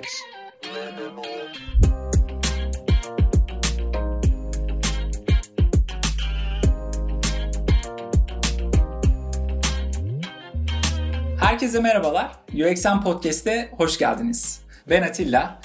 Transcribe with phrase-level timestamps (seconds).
[0.00, 0.22] UX
[0.64, 1.24] Minimal.
[11.40, 12.32] Herkese merhabalar.
[12.54, 14.62] UXM Podcast'e hoş geldiniz.
[14.90, 15.60] Ben Atilla.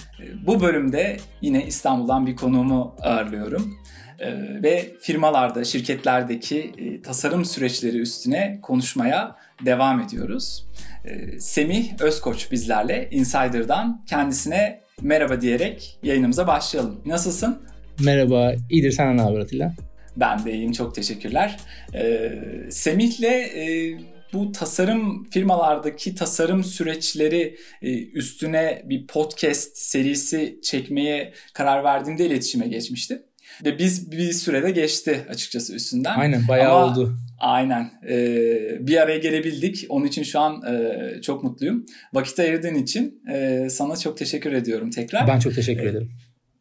[0.46, 3.80] Bu bölümde yine İstanbul'dan bir konuğumu ağırlıyorum.
[4.20, 9.36] Ee, ve firmalarda, şirketlerdeki e, tasarım süreçleri üstüne konuşmaya
[9.66, 10.66] devam ediyoruz.
[11.06, 17.02] Ee, Semih Özkoç bizlerle Insider'dan kendisine merhaba diyerek yayınımıza başlayalım.
[17.06, 17.62] Nasılsın?
[18.00, 19.74] Merhaba, iyidir sen ne haber Atilla?
[20.18, 21.58] Ben de iyiyim, çok teşekkürler.
[21.94, 22.32] Ee,
[22.70, 23.24] Semih'le
[23.56, 23.94] e,
[24.34, 33.22] bu tasarım firmalardaki tasarım süreçleri e, üstüne bir podcast serisi çekmeye karar verdiğimde iletişime geçmiştim.
[33.66, 36.16] Ve biz bir sürede geçti açıkçası üstünden.
[36.16, 37.18] Aynen bayağı Ama, oldu.
[37.40, 37.92] Aynen.
[38.10, 39.86] Ee, bir araya gelebildik.
[39.90, 41.86] Onun için şu an e, çok mutluyum.
[42.14, 45.28] Vakit ayırdığın için e, sana çok teşekkür ediyorum tekrar.
[45.28, 46.12] Ben çok teşekkür ee, ederim.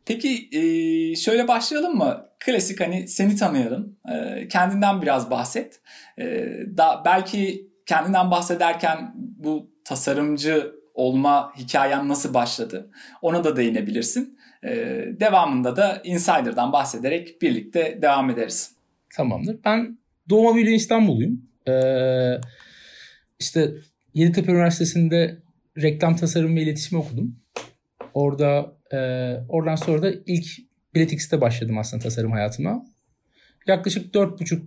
[0.06, 0.60] Peki e,
[1.16, 2.26] şöyle başlayalım mı?
[2.40, 3.96] Klasik hani seni tanıyalım.
[4.12, 5.80] E, kendinden biraz bahset.
[6.18, 6.24] E,
[6.76, 12.90] da belki kendinden bahsederken bu tasarımcı olma hikayen nasıl başladı?
[13.22, 14.38] Ona da değinebilirsin.
[14.64, 18.72] Ee, devamında da Insider'dan bahsederek birlikte devam ederiz.
[19.16, 19.58] Tamamdır.
[19.64, 19.98] Ben
[20.30, 21.42] büyüme İstanbulluyum.
[21.68, 22.40] Ee,
[23.38, 23.74] işte
[24.14, 25.38] Yeditepe Üniversitesi'nde
[25.82, 27.36] reklam tasarım ve iletişimi okudum.
[28.14, 28.98] Orada e,
[29.48, 30.46] oradan sonra da ilk
[30.94, 32.86] Biletix'te başladım aslında tasarım hayatıma.
[33.66, 34.60] Yaklaşık 4,5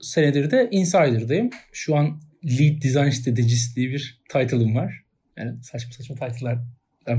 [0.00, 1.50] senedir de Insider'dayım.
[1.72, 5.02] Şu an Lead Design Strategist diye bir title'ım var.
[5.42, 6.58] Yani saçma saçma title'lar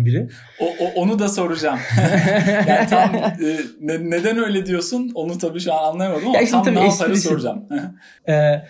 [0.05, 0.29] biri.
[0.59, 1.79] O, o, onu da soracağım.
[2.67, 5.11] yani tam e, ne, neden öyle diyorsun?
[5.15, 7.67] Onu tabii şu an anlayamadım ama ya tam ne yaparı soracağım.
[8.30, 8.65] e,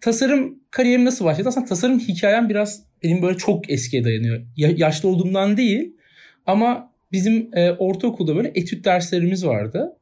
[0.00, 1.48] tasarım kariyerim nasıl başladı?
[1.48, 4.42] Aslında tasarım hikayem biraz benim böyle çok eskiye dayanıyor.
[4.56, 5.96] Ya, yaşlı olduğumdan değil
[6.46, 9.96] ama bizim e, ortaokulda böyle etüt derslerimiz vardı.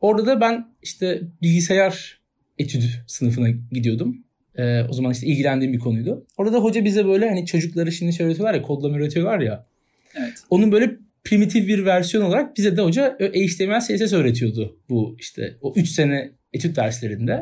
[0.00, 2.20] Orada da ben işte bilgisayar
[2.58, 4.24] etüdü sınıfına gidiyordum.
[4.58, 6.26] Ee, o zaman işte ilgilendiğim bir konuydu.
[6.36, 9.66] Orada da hoca bize böyle hani çocukları şimdi şey öğretiyorlar ya kodlama öğretiyorlar ya.
[10.14, 10.34] Evet.
[10.50, 15.72] Onun böyle primitif bir versiyon olarak bize de hoca HTML CSS öğretiyordu bu işte o
[15.76, 17.32] 3 sene etüt derslerinde.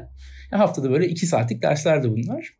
[0.52, 2.50] Yani haftada böyle 2 saatlik derslerdi bunlar.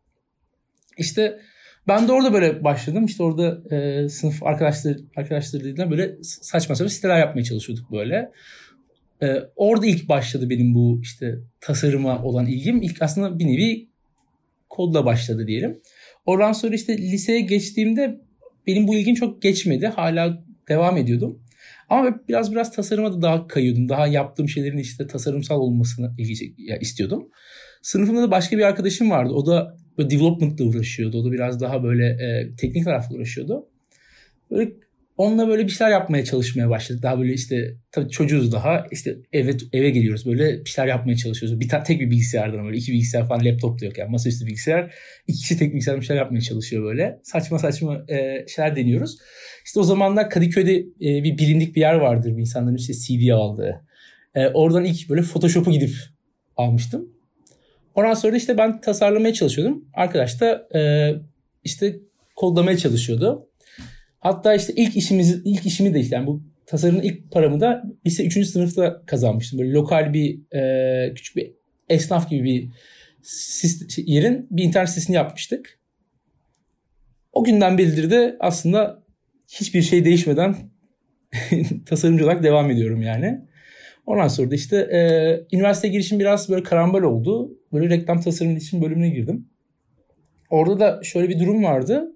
[0.98, 1.40] İşte
[1.88, 3.04] ben de orada böyle başladım.
[3.04, 8.30] İşte orada e, sınıf arkadaşları arkadaşlarıyla böyle saçma sapan siteler yapmaya çalışıyorduk böyle.
[9.22, 12.82] E, orada ilk başladı benim bu işte tasarıma olan ilgim.
[12.82, 13.88] İlk aslında bir nevi
[14.68, 15.80] kodla başladı diyelim.
[16.26, 18.20] Oradan sonra işte liseye geçtiğimde
[18.66, 19.86] benim bu ilgim çok geçmedi.
[19.86, 21.42] Hala devam ediyordum.
[21.88, 23.88] Ama biraz biraz tasarıma da daha kayıyordum.
[23.88, 26.14] Daha yaptığım şeylerin işte tasarımsal olmasını
[26.80, 27.28] istiyordum.
[27.82, 29.32] Sınıfımda da başka bir arkadaşım vardı.
[29.32, 31.18] O da böyle development'la uğraşıyordu.
[31.18, 33.68] O da biraz daha böyle e, teknik tarafla uğraşıyordu.
[34.50, 34.72] Böyle
[35.16, 37.02] onunla böyle bir şeyler yapmaya çalışmaya başladık.
[37.02, 38.86] Daha böyle işte tabii çocuğuz daha.
[38.90, 41.60] İşte eve eve geliyoruz böyle bir şeyler yapmaya çalışıyoruz.
[41.60, 44.94] Bir tane tek bir bilgisayardan böyle iki bilgisayar falan laptop da yok yani masaüstü bilgisayar.
[45.26, 47.20] İki kişi tek bilgisayar bir şeyler yapmaya çalışıyor böyle.
[47.22, 49.18] Saçma saçma e, şeyler deniyoruz.
[49.64, 53.86] İşte o zamanlar Kadıköy'de e, bir bilindik bir yer vardır bir insanların işte CD aldığı.
[54.34, 55.94] E, oradan ilk böyle Photoshop'u gidip
[56.56, 57.08] almıştım.
[57.94, 59.84] Ondan sonra işte ben tasarlamaya çalışıyordum.
[59.94, 61.12] Arkadaş da e,
[61.64, 61.96] işte
[62.36, 63.48] kodlamaya çalışıyordu.
[64.26, 68.26] Hatta işte ilk işimiz ilk işimi de işte yani bu tasarımın ilk paramı da lise
[68.26, 68.46] 3.
[68.46, 69.58] sınıfta kazanmıştım.
[69.58, 71.52] Böyle lokal bir e, küçük bir
[71.88, 72.70] esnaf gibi bir
[73.88, 75.78] şey, yerin bir internet sitesini yapmıştık.
[77.32, 79.02] O günden beridir de aslında
[79.48, 80.56] hiçbir şey değişmeden
[81.86, 83.40] tasarımcı olarak devam ediyorum yani.
[84.06, 85.00] Ondan sonra da işte e,
[85.56, 87.58] üniversite girişim biraz böyle karambol oldu.
[87.72, 89.48] Böyle reklam tasarım için bölümüne girdim.
[90.50, 92.12] Orada da şöyle bir durum vardı.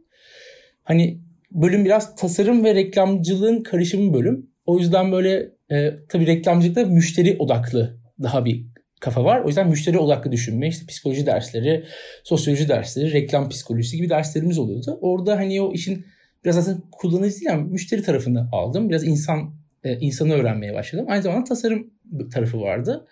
[0.82, 4.50] Hani bölüm biraz tasarım ve reklamcılığın karışımı bölüm.
[4.66, 8.66] O yüzden böyle e, tabii reklamcılıkta müşteri odaklı daha bir
[9.00, 9.40] kafa var.
[9.40, 11.84] O yüzden müşteri odaklı düşünme, işte psikoloji dersleri,
[12.24, 14.98] sosyoloji dersleri, reklam psikolojisi gibi derslerimiz oluyordu.
[15.00, 16.06] Orada hani o işin
[16.44, 18.88] biraz aslında kullanıcı değil ama müşteri tarafını aldım.
[18.88, 19.54] Biraz insan
[19.84, 21.06] e, insanı öğrenmeye başladım.
[21.08, 21.90] Aynı zamanda tasarım
[22.32, 23.06] tarafı vardı.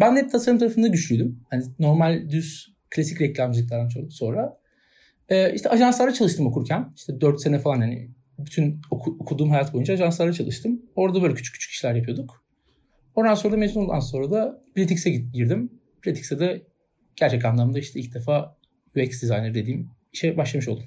[0.00, 1.40] Ben de hep tasarım tarafında güçlüydüm.
[1.50, 4.59] Hani normal düz klasik reklamcılıklardan çok sonra
[5.30, 6.92] ee, işte ajanslarda çalıştım okurken.
[6.96, 10.82] İşte 4 sene falan hani bütün oku, okuduğum hayat boyunca ajanslarda çalıştım.
[10.96, 12.44] Orada böyle küçük küçük işler yapıyorduk.
[13.14, 15.70] Ondan sonra da mezun olduktan sonra da Bretix'e girdim.
[16.06, 16.62] Bretix'e de
[17.16, 18.56] gerçek anlamda işte ilk defa
[18.96, 20.84] UX designer dediğim işe başlamış oldum.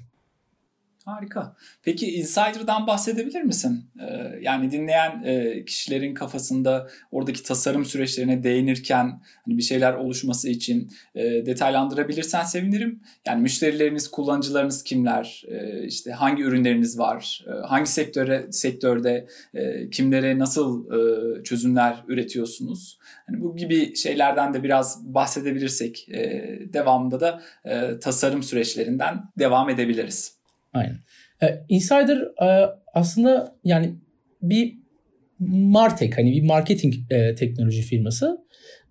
[1.04, 1.56] Harika.
[1.82, 3.84] Peki Insider'dan bahsedebilir misin?
[4.00, 10.90] Ee, yani dinleyen e, kişilerin kafasında oradaki tasarım süreçlerine değinirken hani bir şeyler oluşması için
[11.14, 13.00] e, detaylandırabilirsen sevinirim.
[13.26, 15.44] Yani müşterileriniz, kullanıcılarınız kimler?
[15.48, 17.44] E, işte hangi ürünleriniz var?
[17.48, 22.98] E, hangi sektöre sektörde e, kimlere nasıl e, çözümler üretiyorsunuz?
[23.26, 30.43] Hani bu gibi şeylerden de biraz bahsedebilirsek e, devamında da e, tasarım süreçlerinden devam edebiliriz.
[30.74, 30.98] Aynen.
[31.42, 33.94] E, Insider e, aslında yani
[34.42, 34.84] bir
[35.48, 38.38] Martek hani bir marketing e, teknoloji firması.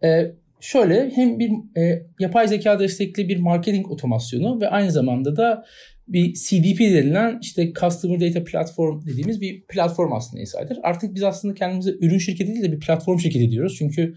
[0.04, 5.66] E, şöyle hem bir e, yapay zeka destekli bir marketing otomasyonu ve aynı zamanda da
[6.08, 10.78] bir CDP denilen işte Customer Data Platform dediğimiz bir platform aslında Insider.
[10.84, 13.76] Artık biz aslında kendimize ürün şirketi değil de bir platform şirketi diyoruz.
[13.78, 14.14] Çünkü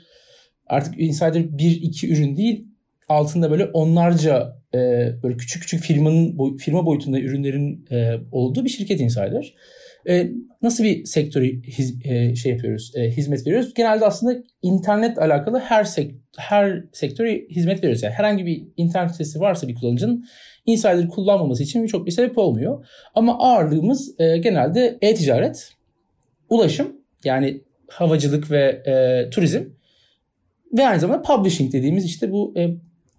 [0.67, 2.67] artık Insider bir iki ürün değil
[3.09, 4.79] altında böyle onlarca e,
[5.23, 9.55] böyle küçük küçük firmanın firma boyutunda ürünlerin e, olduğu bir şirket Insider.
[10.09, 10.31] E,
[10.63, 13.75] nasıl bir sektörü hiz, e, şey yapıyoruz, e, hizmet veriyoruz?
[13.75, 18.03] Genelde aslında internet alakalı her sek her sektöre hizmet veriyoruz.
[18.03, 20.25] Yani herhangi bir internet sitesi varsa bir kullanıcının
[20.67, 22.87] Insider kullanmaması için çok bir sebep olmuyor.
[23.15, 25.73] Ama ağırlığımız e, genelde e-ticaret,
[26.49, 29.65] ulaşım yani havacılık ve e, turizm
[30.73, 32.69] ve aynı zamanda publishing dediğimiz işte bu e,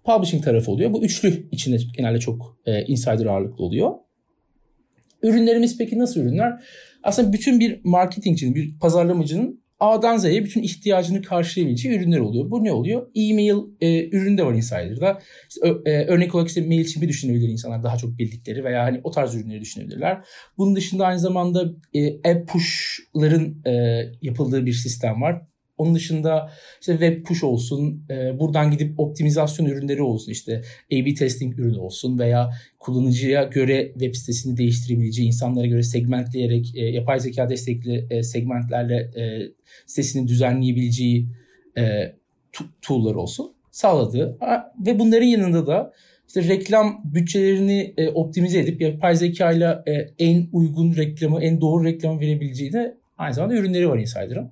[0.08, 0.92] publishing tarafı oluyor.
[0.92, 3.92] Bu üçlü içinde genelde çok e, insider ağırlıklı oluyor.
[5.22, 6.52] Ürünlerimiz peki nasıl ürünler?
[7.02, 12.50] Aslında bütün bir marketingcinin, bir pazarlamacının A'dan Z'ye bütün ihtiyacını karşılayabileceği ürünler oluyor.
[12.50, 13.06] Bu ne oluyor?
[13.14, 15.18] E-mail e, ürünü de var Insider'da.
[15.48, 19.34] İşte, e, örnek olarak işte MailChimp'i düşünebilir insanlar daha çok bildikleri veya hani o tarz
[19.34, 20.24] ürünleri düşünebilirler.
[20.58, 25.42] Bunun dışında aynı zamanda e, app push'ların e, yapıldığı bir sistem var.
[25.78, 31.58] Onun dışında işte web push olsun, e, buradan gidip optimizasyon ürünleri olsun, işte A-B testing
[31.58, 38.06] ürünü olsun veya kullanıcıya göre web sitesini değiştirebileceği, insanlara göre segmentleyerek, e, yapay zeka destekli
[38.10, 39.52] e, segmentlerle e,
[39.86, 41.28] sitesini düzenleyebileceği
[41.78, 42.12] e,
[42.82, 44.38] tool'lar olsun sağladı.
[44.86, 45.92] Ve bunların yanında da
[46.28, 49.82] işte reklam bütçelerini e, optimize edip yapay zeka ile
[50.18, 54.50] en uygun reklamı, en doğru reklamı verebileceği de aynı zamanda ürünleri var Insider'ın.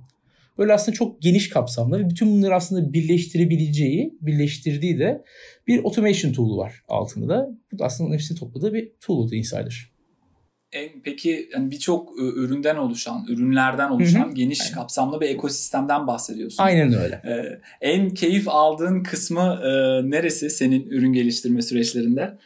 [0.59, 5.25] Böyle aslında çok geniş kapsamlı ve bütün bunları aslında birleştirebileceği, birleştirdiği de
[5.67, 7.49] bir automation tool'u var altında da.
[7.73, 9.97] Bu da aslında hepsini topladığı bir tool Insider.
[10.73, 14.35] En, peki yani birçok üründen oluşan, ürünlerden oluşan Hı-hı.
[14.35, 14.75] geniş Aynen.
[14.75, 16.63] kapsamlı bir ekosistemden bahsediyorsun.
[16.63, 17.23] Aynen öyle.
[17.25, 19.71] Ee, en keyif aldığın kısmı e,
[20.11, 22.39] neresi senin ürün geliştirme süreçlerinde?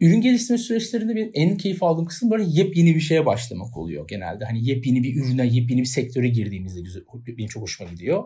[0.00, 4.44] Ürün geliştirme süreçlerinde benim en keyif aldığım kısım böyle yepyeni bir şeye başlamak oluyor genelde.
[4.44, 8.24] Hani yepyeni bir ürüne, yepyeni bir sektöre girdiğimizde güzel, benim çok hoşuma gidiyor.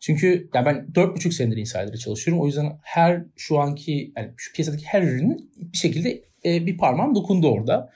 [0.00, 2.42] Çünkü ya ben 4,5 senedir Insider'da çalışıyorum.
[2.42, 7.14] O yüzden her şu anki yani şu piyasadaki her ürünün bir şekilde e, bir parmağım
[7.14, 7.92] dokundu orada.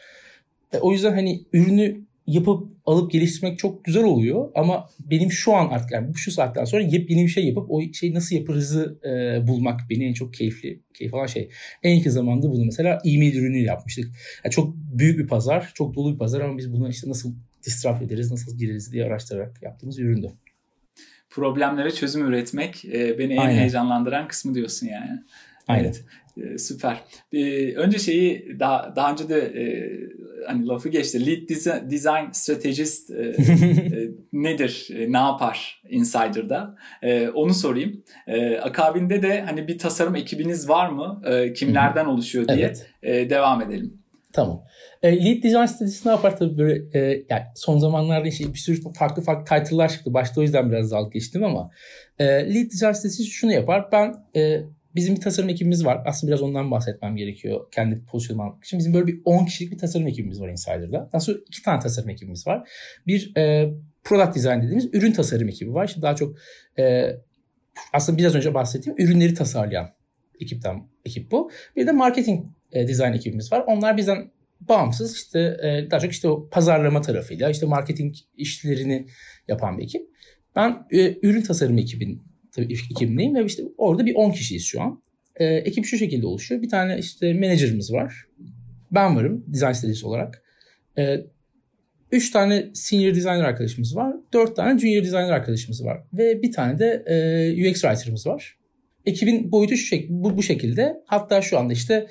[0.73, 5.69] E, o yüzden hani ürünü yapıp alıp geliştirmek çok güzel oluyor ama benim şu an
[5.69, 9.81] artık yani şu saatten sonra yepyeni bir şey yapıp o şeyi nasıl yaparızı e, bulmak
[9.91, 11.49] beni en çok keyifli keyif alan şey.
[11.83, 14.05] En yakın zamanda bunu mesela e-mail ürünü yapmıştık.
[14.45, 17.35] Yani çok büyük bir pazar, çok dolu bir pazar ama biz bunu işte nasıl
[17.67, 20.33] disrupt ederiz, nasıl gireriz diye araştırarak yaptığımız üründü.
[21.31, 23.61] Problemlere çözüm üretmek e, beni en Aynen.
[23.61, 25.23] heyecanlandıran kısmı diyorsun yani.
[25.69, 25.85] Aynen.
[25.85, 26.05] Evet.
[26.37, 27.05] E, süper.
[27.33, 29.65] E, önce şeyi daha daha önce de e,
[30.47, 31.27] hani lafı geçti.
[31.27, 31.49] Lead
[31.91, 34.89] design strategist e, e, nedir?
[34.95, 36.77] E, ne yapar Insider'da?
[37.03, 38.05] E, onu sorayım.
[38.27, 41.23] E, akabinde de hani bir tasarım ekibiniz var mı?
[41.27, 42.87] E, kimlerden oluşuyor diye evet.
[43.03, 44.03] e, devam edelim.
[44.33, 44.65] Tamam.
[45.03, 48.93] E, lead design stratejisi ne yapar tabii böyle e, yani son zamanlarda işte bir sürü
[48.99, 50.15] farklı farklı title'lar çıktı.
[50.15, 51.71] Başta o yüzden biraz dalga geçtim ama
[52.19, 53.93] e, lead design stratejisi şunu yapar.
[53.93, 54.61] Ben e,
[54.95, 56.03] Bizim bir tasarım ekibimiz var.
[56.07, 58.79] Aslında biraz ondan bahsetmem gerekiyor kendi pozisyonumu almak için.
[58.79, 61.11] Bizim böyle bir 10 kişilik bir tasarım ekibimiz var Insider'da.
[61.13, 62.69] Aslında iki tane tasarım ekibimiz var.
[63.07, 63.73] Bir e,
[64.05, 65.89] product design dediğimiz ürün tasarım ekibi var.
[65.89, 66.37] İşte daha çok
[66.79, 67.17] e,
[67.93, 69.91] aslında biraz önce bahsettiğim ürünleri tasarlayan
[70.41, 71.51] ekipten ekip bu.
[71.77, 73.65] Bir de marketing e, design ekibimiz var.
[73.67, 74.31] Onlar bizden
[74.61, 79.07] bağımsız işte e, daha çok işte o pazarlama tarafıyla işte marketing işlerini
[79.49, 80.09] yapan bir ekip.
[80.57, 82.23] Ben e, ürün tasarım ekibin
[82.53, 85.03] tabii ekibindeyim ve işte orada bir 10 kişiyiz şu an.
[85.37, 86.63] E, ekip şu şekilde oluşuyor.
[86.63, 88.27] Bir tane işte menajerimiz var.
[88.91, 90.43] Ben varım design stratejisi olarak.
[90.99, 91.17] E,
[92.13, 94.17] üç tane senior designer arkadaşımız var.
[94.33, 95.99] Dört tane junior designer arkadaşımız var.
[96.13, 98.57] Ve bir tane de e, UX writer'ımız var.
[99.07, 101.03] Ekibin boyutu şu şek bu, bu şekilde.
[101.07, 102.07] Hatta şu anda işte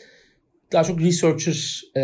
[0.71, 2.01] daha çok researcher e,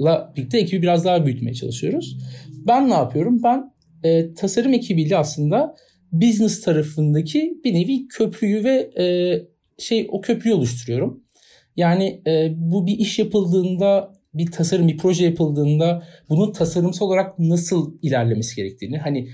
[0.00, 2.18] la birlikte ekibi biraz daha büyütmeye çalışıyoruz.
[2.66, 3.42] Ben ne yapıyorum?
[3.42, 3.72] Ben
[4.04, 5.76] e, tasarım ekibiyle aslında
[6.12, 9.06] business tarafındaki bir nevi köprüyü ve e,
[9.78, 11.22] şey o köprüyü oluşturuyorum.
[11.76, 17.98] Yani e, bu bir iş yapıldığında bir tasarım, bir proje yapıldığında bunun tasarımsal olarak nasıl
[18.02, 19.28] ilerlemesi gerektiğini hani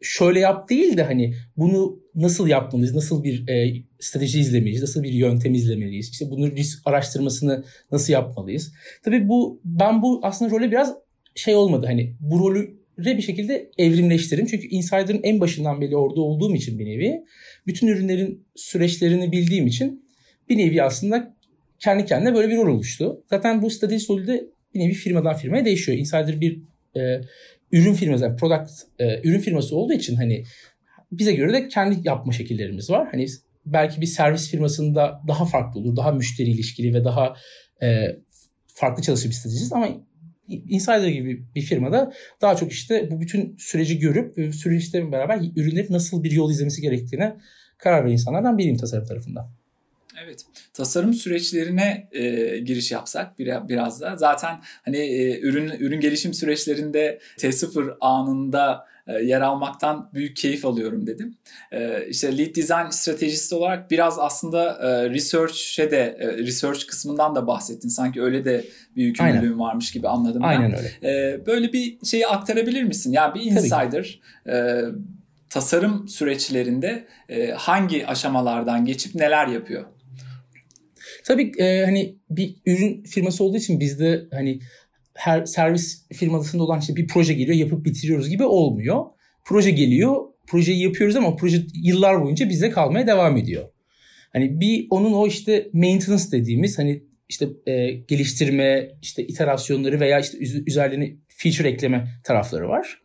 [0.00, 5.12] şöyle yap değil de hani bunu nasıl yapmalıyız, nasıl bir e, strateji izlemeliyiz, nasıl bir
[5.12, 8.72] yöntem izlemeliyiz, işte bunun risk araştırmasını nasıl yapmalıyız.
[9.04, 10.94] Tabii bu ben bu aslında role biraz
[11.34, 14.46] şey olmadı hani bu rolü bir şekilde evrimleştirdim.
[14.46, 17.24] Çünkü Insider'ın en başından beri orada olduğum için bir nevi
[17.66, 20.04] bütün ürünlerin süreçlerini bildiğim için
[20.48, 21.36] bir nevi aslında
[21.78, 23.24] kendi kendine böyle bir rol oluştu.
[23.30, 25.98] Zaten bu strateji rolü de bir nevi firmadan firmaya değişiyor.
[25.98, 26.62] Insider bir
[26.96, 27.20] e,
[27.72, 30.44] ürün firması, yani product e, ürün firması olduğu için hani
[31.12, 33.08] bize göre de kendi yapma şekillerimiz var.
[33.10, 33.26] Hani
[33.66, 37.34] belki bir servis firmasında daha farklı olur, daha müşteri ilişkili ve daha
[37.82, 38.16] e,
[38.66, 39.88] farklı çalışır bir stratejist ama
[40.68, 46.24] Insider gibi bir firmada daha çok işte bu bütün süreci görüp süreçle beraber ürünlerin nasıl
[46.24, 47.36] bir yol izlemesi gerektiğine
[47.78, 49.48] karar veren insanlardan biriyim tasarım tarafında.
[50.24, 50.46] Evet.
[50.74, 57.20] Tasarım süreçlerine e, giriş yapsak biraz, biraz da zaten hani e, ürün ürün gelişim süreçlerinde
[57.38, 61.38] T0 anında yer almaktan büyük keyif alıyorum dedim.
[61.72, 67.46] E, işte lead design stratejist olarak biraz aslında e, research'e de e, research kısmından da
[67.46, 67.88] bahsettin.
[67.88, 68.64] Sanki öyle de
[68.96, 70.78] bir yükümlülüğün varmış gibi anladım Aynen ben.
[70.78, 71.32] öyle.
[71.32, 73.12] E, böyle bir şeyi aktarabilir misin?
[73.12, 74.82] Yani bir insider e,
[75.50, 79.84] tasarım süreçlerinde e, hangi aşamalardan geçip neler yapıyor?
[81.24, 84.60] Tabii e, hani bir ürün firması olduğu için bizde hani
[85.20, 89.04] her servis firmasında olan işte bir proje geliyor yapıp bitiriyoruz gibi olmuyor.
[89.44, 93.68] Proje geliyor, projeyi yapıyoruz ama proje yıllar boyunca bizde kalmaya devam ediyor.
[94.32, 100.38] Hani bir onun o işte maintenance dediğimiz hani işte e, geliştirme, işte iterasyonları veya işte
[100.66, 103.02] üzerlerine feature ekleme tarafları var.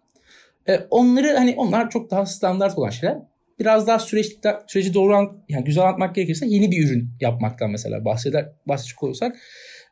[0.67, 3.17] E, onları hani onlar çok daha standart olan şeyler
[3.59, 8.05] biraz daha süreçte, süreci doğru an, yani güzel anlatmak gerekirse yeni bir ürün yapmaktan mesela
[8.05, 9.37] bahseder bahsedecek olursak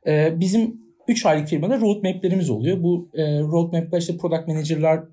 [0.08, 2.84] e, bizim 3 aylık firmada roadmap'lerimiz oluyor.
[2.84, 5.04] Bu e, roadmap'ler işte product manager'lar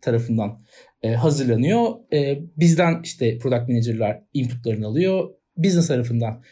[0.00, 0.58] tarafından
[1.02, 1.92] e, hazırlanıyor.
[2.12, 5.30] E, bizden işte product manager'lar inputlarını alıyor.
[5.56, 6.42] Business tarafından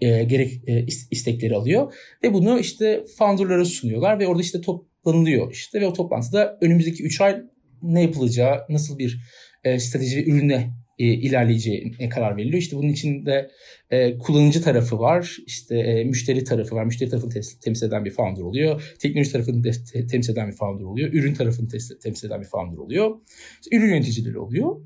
[0.00, 5.80] e, gerek e, istekleri alıyor ve bunu işte founder'lara sunuyorlar ve orada işte toplanılıyor işte
[5.80, 7.42] ve o toplantıda önümüzdeki 3 ay
[7.82, 9.20] ne yapılacağı, nasıl bir
[9.64, 10.70] e, strateji ürüne
[11.02, 12.58] e, ilerleyeceğine karar veriliyor.
[12.58, 13.50] İşte bunun içinde
[13.90, 16.84] e, kullanıcı tarafı var, işte e, müşteri tarafı var.
[16.84, 18.94] Müşteri tarafını te- temsil eden bir founder oluyor.
[18.98, 21.12] Teknoloji tarafını te- temsil eden bir founder oluyor.
[21.12, 23.20] Ürün tarafını te- temsil eden bir founder oluyor.
[23.62, 24.76] İşte ürün yöneticileri oluyor.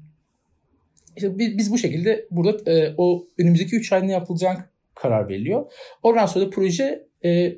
[1.17, 5.73] İşte biz, biz bu şekilde burada e, o önümüzdeki 3 ay ne yapılacak karar veriliyor.
[6.03, 7.57] Ondan sonra da proje e,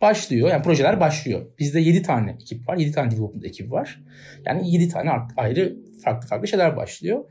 [0.00, 0.48] başlıyor.
[0.48, 1.46] Yani projeler başlıyor.
[1.58, 2.76] Bizde 7 tane ekip var.
[2.76, 4.02] 7 tane development ekibi var.
[4.46, 7.24] Yani 7 tane ayrı farklı farklı şeyler başlıyor.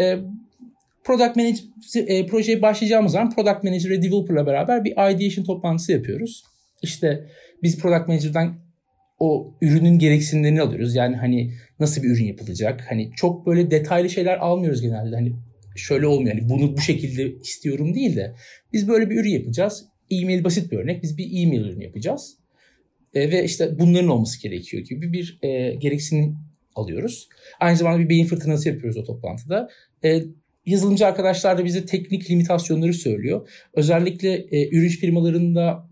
[0.00, 0.18] E,
[1.04, 1.64] product manager
[1.94, 6.44] e, projeye başlayacağımız zaman product manager ve developer'la beraber bir ideation toplantısı yapıyoruz.
[6.82, 7.26] İşte
[7.62, 8.54] biz product manager'dan
[9.18, 10.94] o ürünün gereksinimlerini alıyoruz.
[10.94, 12.86] Yani hani nasıl bir ürün yapılacak?
[12.88, 15.16] Hani çok böyle detaylı şeyler almıyoruz genelde.
[15.16, 15.32] Hani
[15.76, 16.36] şöyle olmuyor.
[16.36, 18.34] Hani bunu bu şekilde istiyorum değil de
[18.72, 19.84] biz böyle bir ürün yapacağız.
[20.10, 21.02] E-mail basit bir örnek.
[21.02, 22.36] Biz bir e-mail ürünü yapacağız.
[23.14, 26.36] E, ve işte bunların olması gerekiyor gibi bir e, gereksinim
[26.74, 27.28] alıyoruz.
[27.60, 29.68] Aynı zamanda bir beyin fırtınası yapıyoruz o toplantıda.
[30.04, 30.22] E,
[30.66, 33.48] yazılımcı arkadaşlar da bize teknik limitasyonları söylüyor.
[33.74, 35.88] Özellikle e, ürün firmalarında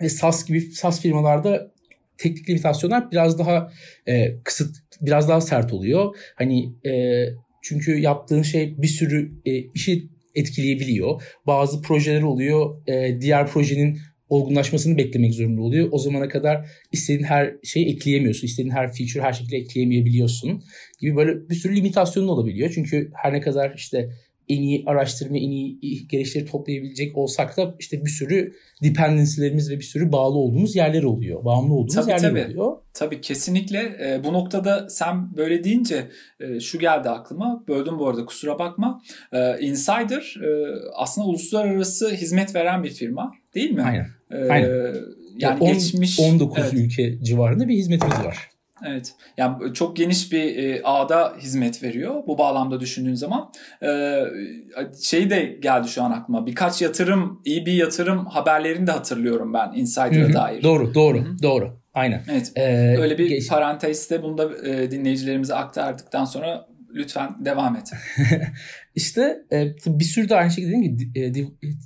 [0.00, 1.72] ve SaaS gibi SaaS firmalarda
[2.18, 3.72] teknik limitasyonlar biraz daha
[4.08, 6.16] e, kısıt, biraz daha sert oluyor.
[6.36, 7.24] Hani e,
[7.62, 11.22] çünkü yaptığın şey bir sürü e, işi etkileyebiliyor.
[11.46, 12.88] Bazı projeler oluyor.
[12.88, 13.98] E, diğer projenin
[14.32, 15.88] olgunlaşmasını beklemek zorunda oluyor.
[15.92, 18.46] O zamana kadar istediğin her şeyi ekleyemiyorsun.
[18.46, 20.62] İstediğin her feature her şekilde ekleyemeyebiliyorsun
[21.00, 22.70] gibi böyle bir sürü limitasyonun olabiliyor.
[22.74, 24.10] Çünkü her ne kadar işte
[24.48, 29.84] en iyi araştırma, en iyi gelişleri toplayabilecek olsak da işte bir sürü dependency'lerimiz ve bir
[29.84, 31.44] sürü bağlı olduğumuz yerler oluyor.
[31.44, 32.44] Bağımlı olduğumuz tabii, yerler tabii.
[32.44, 32.76] oluyor.
[32.94, 33.78] Tabii kesinlikle.
[33.78, 36.08] E, bu noktada sen böyle deyince
[36.40, 37.64] e, şu geldi aklıma.
[37.68, 39.02] Böldüm bu arada kusura bakma.
[39.32, 40.48] E, Insider e,
[40.94, 43.82] aslında uluslararası hizmet veren bir firma değil mi?
[43.82, 44.06] Aynen.
[44.30, 44.94] E, Aynen.
[45.36, 46.74] Yani on, geçmiş 19 evet.
[46.74, 48.51] ülke civarında bir hizmetimiz var.
[48.86, 49.14] Evet.
[49.36, 53.50] Yani çok geniş bir e, ağda hizmet veriyor bu bağlamda düşündüğün zaman.
[53.82, 54.20] E,
[55.02, 56.46] şey de geldi şu an aklıma.
[56.46, 60.62] Birkaç yatırım, iyi bir yatırım haberlerini de hatırlıyorum ben Insider'a dair.
[60.62, 61.42] Doğru, doğru, Hı-hı.
[61.42, 61.82] doğru.
[61.94, 62.22] Aynen.
[62.30, 62.52] Evet.
[62.56, 63.48] Ee, Öyle bir geç...
[63.48, 67.90] parantezde bunu da e, dinleyicilerimize aktardıktan sonra lütfen devam et.
[68.94, 71.32] İşte e, bir sürü de aynı şekilde dediğim gibi e,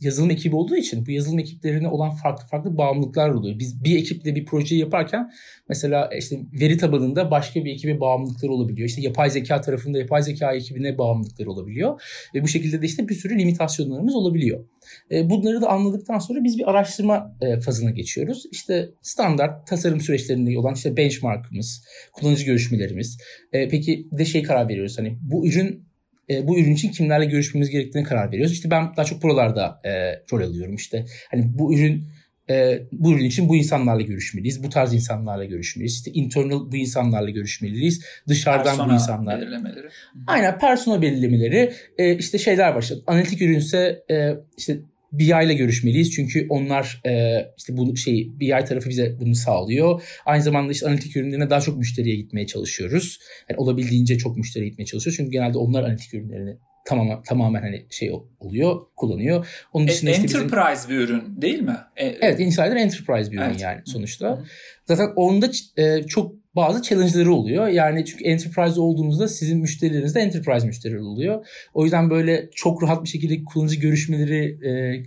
[0.01, 3.59] yazılım ekibi olduğu için bu yazılım ekiplerine olan farklı farklı bağımlılıklar oluyor.
[3.59, 5.31] Biz bir ekiple bir projeyi yaparken
[5.69, 8.89] mesela işte veri tabanında başka bir ekibe bağımlılıklar olabiliyor.
[8.89, 12.03] İşte yapay zeka tarafında yapay zeka ekibine bağımlılıklar olabiliyor.
[12.35, 14.65] Ve bu şekilde de işte bir sürü limitasyonlarımız olabiliyor.
[15.11, 18.45] E, bunları da anladıktan sonra biz bir araştırma e, fazına geçiyoruz.
[18.53, 23.19] İşte standart tasarım süreçlerinde olan işte benchmarkımız, kullanıcı görüşmelerimiz.
[23.53, 25.86] E, peki de şey karar veriyoruz hani bu ürün
[26.31, 28.53] e, bu ürün için kimlerle görüşmemiz gerektiğine karar veriyoruz.
[28.53, 29.91] İşte ben daha çok buralarda e,
[30.33, 31.05] rol alıyorum işte.
[31.31, 32.05] Hani bu ürün
[32.51, 34.63] e, bu ürün için bu insanlarla görüşmeliyiz.
[34.63, 35.95] Bu tarz insanlarla görüşmeliyiz.
[35.95, 38.05] İşte internal bu insanlarla görüşmeliyiz.
[38.29, 39.41] Dışarıdan persona bu insanlar.
[39.41, 39.89] belirlemeleri.
[40.27, 41.73] Aynen persona belirlemeleri.
[41.99, 42.83] E, işte şeyler var.
[42.83, 44.79] İşte analitik ürünse e, işte
[45.19, 50.03] BI ile görüşmeliyiz çünkü onlar e, işte bu şey BI tarafı bize bunu sağlıyor.
[50.27, 53.19] Aynı zamanda işte analitik ürünlerine daha çok müşteriye gitmeye çalışıyoruz.
[53.51, 56.57] Yani olabildiğince çok müşteriye gitmeye çalışıyoruz çünkü genelde onlar analitik ürünlerini
[56.87, 59.47] tamamen tamamen hani şey oluyor, kullanıyor.
[59.73, 60.91] Onun e, dışında e, işte enterprise bizim...
[60.91, 61.77] bir ürün değil mi?
[61.97, 63.61] E, evet, Insider enterprise bir ürün evet.
[63.61, 64.29] yani sonuçta.
[64.29, 64.45] Hı-hı.
[64.85, 67.69] Zaten onda e, çok bazı challenge'ları oluyor.
[67.69, 71.47] Yani çünkü enterprise olduğunuzda sizin müşterileriniz de enterprise müşteriler oluyor.
[71.75, 75.03] O yüzden böyle çok rahat bir şekilde kullanıcı görüşmeleri e,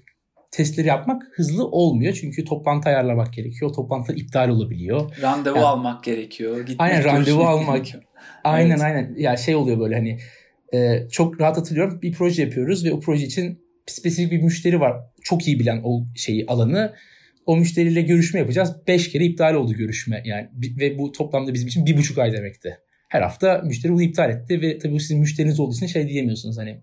[0.52, 2.14] testleri yapmak hızlı olmuyor.
[2.14, 3.74] Çünkü toplantı ayarlamak gerekiyor.
[3.74, 5.18] Toplantılar iptal olabiliyor.
[5.22, 6.60] Randevu yani, almak gerekiyor.
[6.60, 7.76] Gitmek, aynen randevu almak.
[7.76, 8.04] Gerekiyor.
[8.44, 8.82] Aynen evet.
[8.82, 9.16] aynen.
[9.18, 10.20] Ya şey oluyor böyle hani
[10.74, 12.02] e, çok rahat hatırlıyorum.
[12.02, 14.98] Bir proje yapıyoruz ve o proje için spesifik bir müşteri var.
[15.24, 16.94] Çok iyi bilen o şeyi alanı
[17.50, 18.76] o müşteriyle görüşme yapacağız.
[18.88, 22.78] Beş kere iptal oldu görüşme yani ve bu toplamda bizim için bir buçuk ay demekti.
[23.08, 26.58] Her hafta müşteri bunu iptal etti ve tabii bu sizin müşteriniz olduğu için şey diyemiyorsunuz
[26.58, 26.82] hani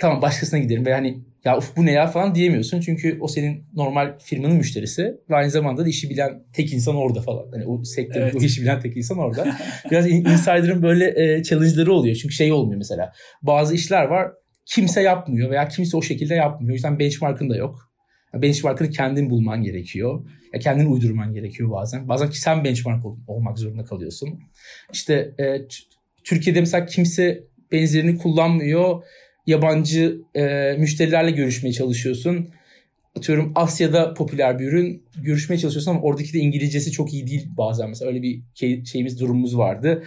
[0.00, 2.80] tamam başkasına gidelim ve hani ya uf bu ne ya falan diyemiyorsun.
[2.80, 7.20] Çünkü o senin normal firmanın müşterisi ve aynı zamanda da işi bilen tek insan orada
[7.20, 7.50] falan.
[7.52, 8.34] Hani o sektörde evet.
[8.34, 9.56] o işi bilen tek insan orada.
[9.90, 12.16] Biraz insider'ın böyle e, challenge'ları oluyor.
[12.16, 13.12] Çünkü şey olmuyor mesela.
[13.42, 14.32] Bazı işler var
[14.66, 16.72] kimse yapmıyor veya kimse o şekilde yapmıyor.
[16.72, 17.91] O yüzden benchmark'ın da yok.
[18.34, 20.24] Benchmark'ını kendin bulman gerekiyor.
[20.54, 22.08] Ya kendin uydurman gerekiyor bazen.
[22.08, 24.40] Bazen ki sen benchmark ol, olmak zorunda kalıyorsun.
[24.92, 25.66] İşte e,
[26.24, 29.02] Türkiye'de mesela kimse benzerini kullanmıyor.
[29.46, 32.48] Yabancı e, müşterilerle görüşmeye çalışıyorsun.
[33.16, 37.88] Atıyorum Asya'da popüler bir ürün görüşmeye çalışıyorsun ama oradaki de İngilizcesi çok iyi değil bazen.
[37.88, 38.42] Mesela öyle bir
[38.84, 40.04] şeyimiz durumumuz vardı.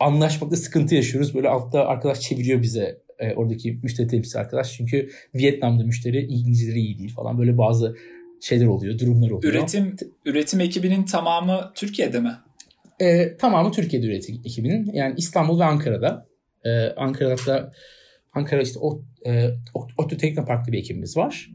[0.00, 1.34] Anlaşmakta sıkıntı yaşıyoruz.
[1.34, 4.72] Böyle altta arkadaş çeviriyor bize e, oradaki müşteri temsilcisi arkadaş.
[4.72, 7.38] Çünkü Vietnam'da müşteri İngilizleri iyi değil falan.
[7.38, 7.96] Böyle bazı
[8.40, 9.54] şeyler oluyor, durumlar oluyor.
[9.54, 12.32] Üretim üretim ekibinin tamamı Türkiye'de mi?
[13.00, 14.92] E, tamamı Türkiye'de üretim ekibinin.
[14.92, 16.26] Yani İstanbul ve Ankara'da.
[16.64, 17.72] E, Ankara'da da
[18.32, 19.50] Ankara işte o e,
[19.98, 21.50] ODTÜ Teknopark'ta bir ekibimiz var.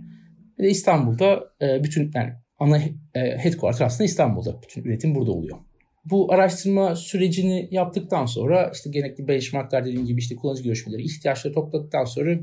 [0.58, 2.78] Bir de İstanbul'da e, bütün yani ana
[3.16, 4.62] e, headquarter aslında İstanbul'da.
[4.62, 5.58] Bütün üretim burada oluyor
[6.06, 12.06] bu araştırma sürecini yaptıktan sonra işte genellikle benchmarklar dediğim gibi işte kullanıcı görüşmeleri, ihtiyaçları topladıktan
[12.06, 12.40] sonra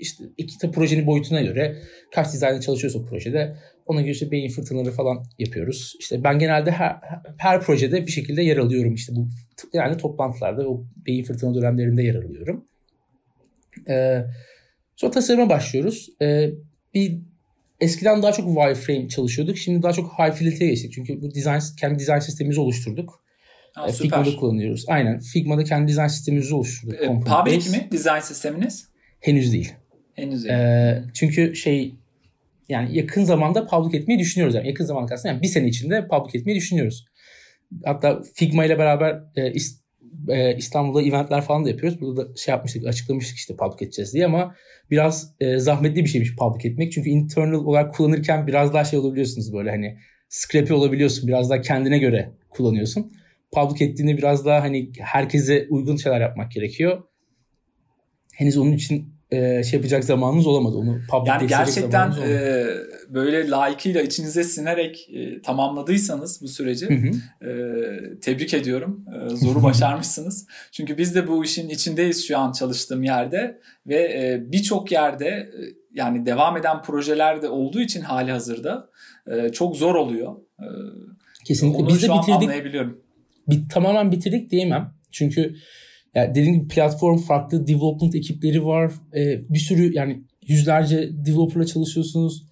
[0.00, 1.82] işte iki projenin boyutuna göre
[2.14, 5.96] kaç dizaynda çalışıyorsa o projede ona göre işte beyin fırtınaları falan yapıyoruz.
[6.00, 6.96] İşte ben genelde her,
[7.38, 9.28] her projede bir şekilde yer alıyorum işte bu
[9.72, 12.64] yani toplantılarda o beyin fırtına dönemlerinde yer alıyorum.
[13.88, 14.24] Ee,
[14.96, 16.08] sonra tasarıma başlıyoruz.
[16.22, 16.50] Ee,
[16.94, 17.18] bir
[17.80, 19.58] Eskiden daha çok wireframe çalışıyorduk.
[19.58, 20.92] Şimdi daha çok high fidelity'ye geçtik.
[20.92, 23.24] Çünkü bu design, kendi design sistemimizi oluşturduk.
[23.74, 24.84] Ha, Figma'da kullanıyoruz.
[24.88, 25.18] Aynen.
[25.18, 27.02] Figma'da kendi design sistemimizi oluşturduk.
[27.02, 28.88] E, public mi design sisteminiz?
[29.20, 29.72] Henüz değil.
[30.14, 30.54] Henüz değil.
[30.54, 31.94] E, çünkü şey
[32.68, 34.54] yani yakın zamanda public etmeyi düşünüyoruz.
[34.54, 37.04] Yani yakın zamanda aslında yani bir sene içinde public etmeyi düşünüyoruz.
[37.84, 39.52] Hatta Figma ile beraber e,
[40.28, 42.00] e, İstanbul'da eventler falan da yapıyoruz.
[42.00, 44.54] Burada da şey yapmıştık, açıklamıştık işte public edeceğiz diye ama
[44.90, 46.92] biraz e, zahmetli bir şeymiş public etmek.
[46.92, 49.98] Çünkü internal olarak kullanırken biraz daha şey olabiliyorsunuz böyle hani
[50.28, 51.28] scrappy olabiliyorsun.
[51.28, 53.12] Biraz daha kendine göre kullanıyorsun.
[53.52, 57.02] Public ettiğinde biraz daha hani herkese uygun şeyler yapmak gerekiyor.
[58.34, 60.76] Henüz onun için e, şey yapacak zamanınız olamadı.
[60.76, 62.66] Onu public yani gerçekten e,
[63.14, 67.50] böyle layıkıyla içinize sinerek e, tamamladıysanız bu süreci hı hı.
[67.50, 69.04] E, tebrik ediyorum.
[69.32, 70.46] E, zoru başarmışsınız.
[70.72, 75.60] Çünkü biz de bu işin içindeyiz şu an çalıştığım yerde ve e, birçok yerde e,
[75.94, 78.90] yani devam eden projeler de olduğu için hali hazırda
[79.30, 80.36] e, çok zor oluyor.
[80.60, 80.66] E,
[81.44, 81.78] Kesinlikle.
[81.78, 82.28] Onu biz de bitirdik.
[82.28, 83.00] anlayabiliyorum.
[83.48, 84.94] Bir, tamamen bitirdik diyemem.
[85.10, 85.54] Çünkü
[86.14, 88.92] yani dediğim gibi platform farklı development ekipleri var.
[89.16, 92.44] Ee, bir sürü yani yüzlerce developerla çalışıyorsunuz.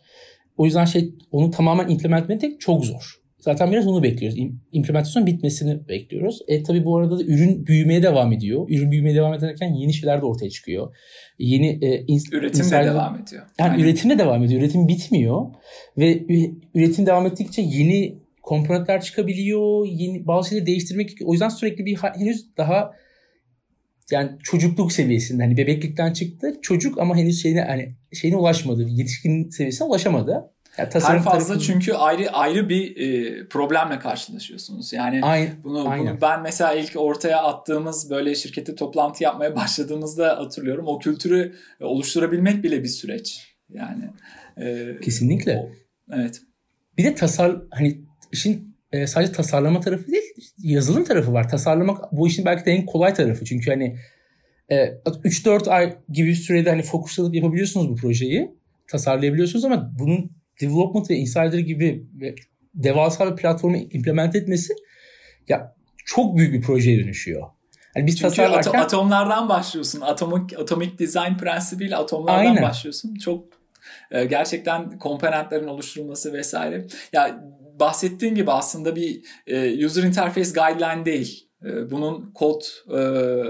[0.57, 3.23] O yüzden şey onu tamamen implement etmek çok zor.
[3.39, 4.39] Zaten biraz onu bekliyoruz.
[4.73, 6.39] İmplementasyon bitmesini bekliyoruz.
[6.49, 8.67] E tabi bu arada da ürün büyümeye devam ediyor.
[8.69, 10.97] Ürün büyümeye devam ederken yeni şeyler de ortaya çıkıyor.
[11.39, 13.43] Yeni e, ins- üretim de devam ediyor.
[13.59, 13.85] Yani Aynen.
[13.85, 14.61] üretim de devam ediyor.
[14.61, 15.47] Üretim bitmiyor
[15.99, 16.25] ve
[16.75, 19.87] üretim devam ettikçe yeni komponentler çıkabiliyor.
[19.87, 22.93] Yeni bazı şeyleri değiştirmek o yüzden sürekli bir henüz daha
[24.11, 28.87] yani çocukluk seviyesinde hani bebeklikten çıktı çocuk ama henüz şeyine hani şeyine ulaşmadı.
[28.89, 30.53] Yetişkin seviyesine ulaşamadı.
[30.79, 31.59] Yani Her fazla tarafı...
[31.59, 34.93] çünkü ayrı ayrı bir e, problemle karşılaşıyorsunuz.
[34.93, 35.53] Yani Aynen.
[35.65, 36.13] bunu, Aynen.
[36.13, 40.87] bunu ben mesela ilk ortaya attığımız böyle şirkette toplantı yapmaya başladığımızda hatırlıyorum.
[40.87, 43.55] O kültürü oluşturabilmek bile bir süreç.
[43.71, 44.05] Yani
[44.57, 45.57] e, kesinlikle.
[45.57, 45.71] O,
[46.15, 46.41] evet.
[46.99, 48.01] Bir de tasar hani
[48.33, 50.23] işin e, sadece tasarlama tarafı değil,
[50.59, 51.49] yazılım tarafı var.
[51.49, 53.45] Tasarlamak bu işin belki de en kolay tarafı.
[53.45, 53.99] Çünkü hani
[54.69, 58.51] e, 3-4 ay gibi bir sürede hani fokuslanıp yapabiliyorsunuz bu projeyi.
[58.87, 62.35] Tasarlayabiliyorsunuz ama bunun development ve insider gibi ve
[62.75, 64.75] devasa bir platformu implement etmesi
[65.49, 65.75] ya
[66.05, 67.47] çok büyük bir projeye dönüşüyor.
[67.97, 68.81] Yani biz Çünkü tasarlarken...
[68.81, 70.01] atomlardan başlıyorsun.
[70.01, 72.63] Atomik, atomik design prensibiyle atomlardan Aynen.
[72.63, 73.15] başlıyorsun.
[73.15, 73.45] Çok
[74.11, 76.87] e, gerçekten komponentlerin oluşturulması vesaire.
[77.13, 77.45] Ya
[77.83, 81.49] bahsettiğin gibi aslında bir e, user interface guideline değil.
[81.65, 82.99] E, bunun kod e,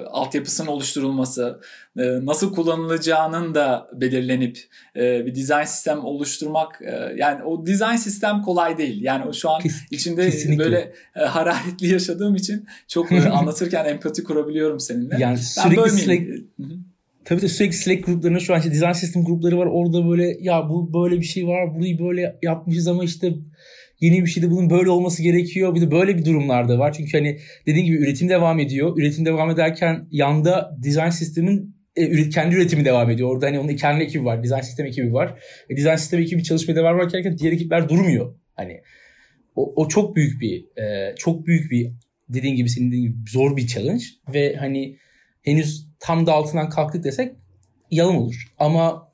[0.07, 1.61] altyapısının oluşturulması,
[1.99, 4.59] e, nasıl kullanılacağının da belirlenip
[4.97, 9.03] e, bir dizayn sistem oluşturmak e, yani o dizayn sistem kolay değil.
[9.03, 10.65] Yani o şu an Kes, içinde kesinlikle.
[10.65, 15.17] böyle e, hararetli yaşadığım için çok e, anlatırken empati kurabiliyorum seninle.
[15.19, 16.23] Yani ben sürekli Slack,
[17.25, 19.67] Tabii de sürekli Slack gruplarında şu an işte design sistem grupları var.
[19.67, 21.75] Orada böyle ya bu böyle bir şey var.
[21.75, 23.35] Burayı böyle yapmışız ama işte
[24.03, 25.75] yeni bir şeyde bunun böyle olması gerekiyor.
[25.75, 26.93] Bir de böyle bir durumlarda var.
[26.93, 28.99] Çünkü hani dediğim gibi üretim devam ediyor.
[28.99, 33.31] Üretim devam ederken yanda design sistemin e, kendi üretimi devam ediyor.
[33.31, 34.43] Orada hani onun kendi ekibi var.
[34.43, 35.39] Design sistem ekibi var.
[35.69, 38.35] E, design sistem ekibi çalışmaya devam ederken diğer ekipler durmuyor.
[38.55, 38.81] Hani
[39.57, 41.93] o, o çok büyük bir e, çok büyük bir
[42.29, 44.99] dediğin gibi senin dediğin gibi zor bir challenge ve hani
[45.43, 47.33] henüz tam da altından kalktık desek
[47.91, 48.53] yalan olur.
[48.59, 49.12] Ama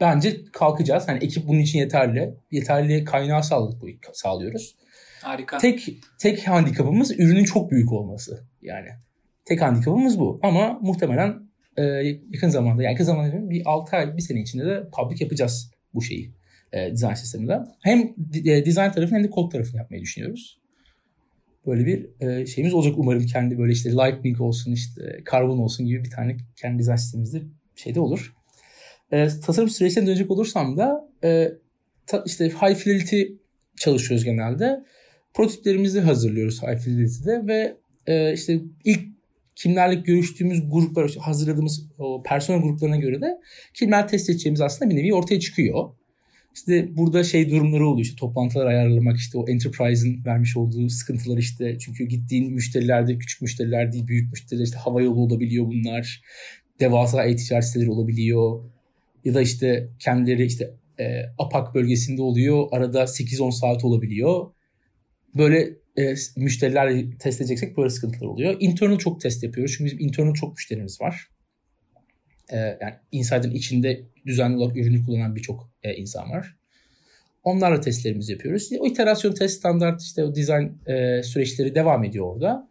[0.00, 1.08] bence kalkacağız.
[1.08, 2.34] Hani ekip bunun için yeterli.
[2.50, 3.82] Yeterli kaynağı sağladık
[4.12, 4.76] sağlıyoruz.
[5.22, 5.58] Harika.
[5.58, 8.44] Tek tek handikapımız ürünün çok büyük olması.
[8.62, 8.88] Yani
[9.44, 10.40] tek handikapımız bu.
[10.42, 11.82] Ama muhtemelen e,
[12.30, 16.02] yakın zamanda yani yakın zamanda bir 6 ay bir sene içinde de public yapacağız bu
[16.02, 16.34] şeyi.
[16.72, 17.58] E, design sisteminde.
[17.80, 20.58] Hem e, design tarafını hem de kod tarafını yapmayı düşünüyoruz.
[21.66, 26.04] Böyle bir e, şeyimiz olacak umarım kendi böyle işte Lightning olsun işte Carbon olsun gibi
[26.04, 27.42] bir tane kendi design sistemimizde
[27.76, 28.34] şeyde olur.
[29.12, 31.52] E, tasarım sürecine dönecek olursam da e,
[32.06, 33.22] ta, işte high fidelity
[33.76, 34.84] çalışıyoruz genelde.
[35.34, 39.00] Prototiplerimizi hazırlıyoruz high fidelity'de ve e, işte ilk
[39.54, 43.40] kimlerle görüştüğümüz gruplar, hazırladığımız o persona gruplarına göre de
[43.74, 45.90] kimler test edeceğimiz aslında bir nevi ortaya çıkıyor.
[46.54, 51.78] İşte burada şey durumları oluyor işte toplantılar ayarlamak işte o enterprise'ın vermiş olduğu sıkıntılar işte
[51.78, 56.22] çünkü gittiğin müşterilerde küçük müşteriler değil büyük müşteriler işte hava yolu olabiliyor bunlar.
[56.80, 58.60] Devasa e-ticaret siteleri olabiliyor
[59.24, 62.68] ya da işte kendileri işte e, APAK bölgesinde oluyor.
[62.70, 64.46] Arada 8-10 saat olabiliyor.
[65.34, 68.56] Böyle e, müşterilerle test edeceksek böyle sıkıntılar oluyor.
[68.60, 69.74] Internal çok test yapıyoruz.
[69.78, 71.28] Çünkü bizim internal çok müşterimiz var.
[72.52, 76.56] E, yani Insider'ın içinde düzenli olarak ürünü kullanan birçok e, insan var.
[77.44, 78.70] Onlarla testlerimizi yapıyoruz.
[78.80, 82.68] O iterasyon test standart işte o design e, süreçleri devam ediyor orada.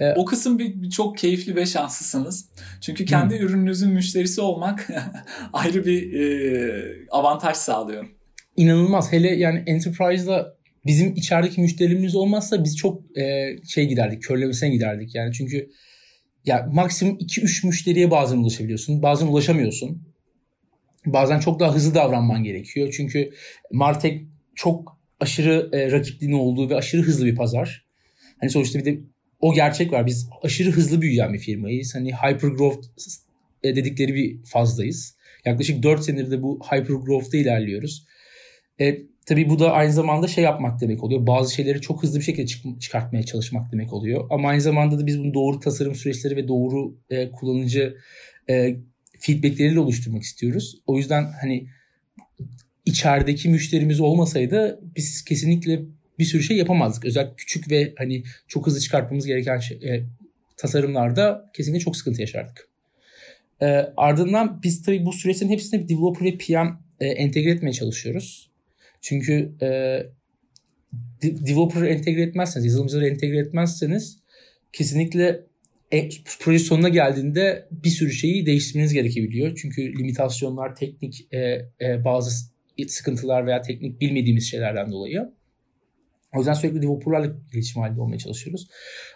[0.00, 2.48] E, o kısım bir, bir çok keyifli ve şanslısınız.
[2.80, 3.46] Çünkü kendi hmm.
[3.46, 4.88] ürününüzün müşterisi olmak
[5.52, 8.06] ayrı bir e, avantaj sağlıyor.
[8.56, 9.12] İnanılmaz.
[9.12, 10.56] Hele yani Enterprise'da
[10.86, 15.14] bizim içerideki müşterilerimiz olmazsa biz çok e, şey giderdik, körlemesine giderdik.
[15.14, 15.70] Yani çünkü
[16.44, 20.02] ya maksimum 2-3 müşteriye bazen ulaşabiliyorsun, bazen ulaşamıyorsun.
[21.06, 22.94] Bazen çok daha hızlı davranman gerekiyor.
[22.96, 23.30] Çünkü
[23.72, 27.86] Martek çok aşırı e, rakipliğinin olduğu ve aşırı hızlı bir pazar.
[28.40, 29.00] Hani sonuçta bir de
[29.40, 30.06] o gerçek var.
[30.06, 31.94] Biz aşırı hızlı büyüyen bir firmayız.
[31.94, 32.86] Hani hyper growth
[33.62, 35.16] e, dedikleri bir fazdayız.
[35.44, 38.06] Yaklaşık 4 senedir de bu hyper growth'ta ilerliyoruz.
[38.80, 41.26] E, tabii bu da aynı zamanda şey yapmak demek oluyor.
[41.26, 44.26] Bazı şeyleri çok hızlı bir şekilde çık- çıkartmaya çalışmak demek oluyor.
[44.30, 47.96] Ama aynı zamanda da biz bunu doğru tasarım süreçleri ve doğru e, kullanıcı
[48.50, 48.76] e,
[49.18, 50.80] feedbackleriyle oluşturmak istiyoruz.
[50.86, 51.66] O yüzden hani
[52.84, 55.82] içerideki müşterimiz olmasaydı biz kesinlikle
[56.18, 57.04] bir sürü şey yapamazdık.
[57.04, 60.04] Özellikle küçük ve hani çok hızlı çıkartmamız gereken şey, e,
[60.56, 62.68] tasarımlarda kesinlikle çok sıkıntı yaşardık.
[63.62, 68.50] E, ardından biz tabii bu süreçlerin hepsine bir developer ve PM e, entegre etmeye çalışıyoruz.
[69.00, 69.68] Çünkü e,
[71.22, 74.18] developer'ı entegre etmezseniz, yazılımcıları entegre etmezseniz
[74.72, 75.46] kesinlikle
[75.92, 76.08] e,
[76.40, 79.58] proje sonuna geldiğinde bir sürü şeyi değiştirmeniz gerekebiliyor.
[79.62, 81.38] Çünkü limitasyonlar, teknik e,
[81.80, 82.30] e, bazı
[82.88, 85.32] sıkıntılar veya teknik bilmediğimiz şeylerden dolayı.
[86.36, 88.68] O yüzden sürekli developerlarla iletişim halinde olmaya çalışıyoruz.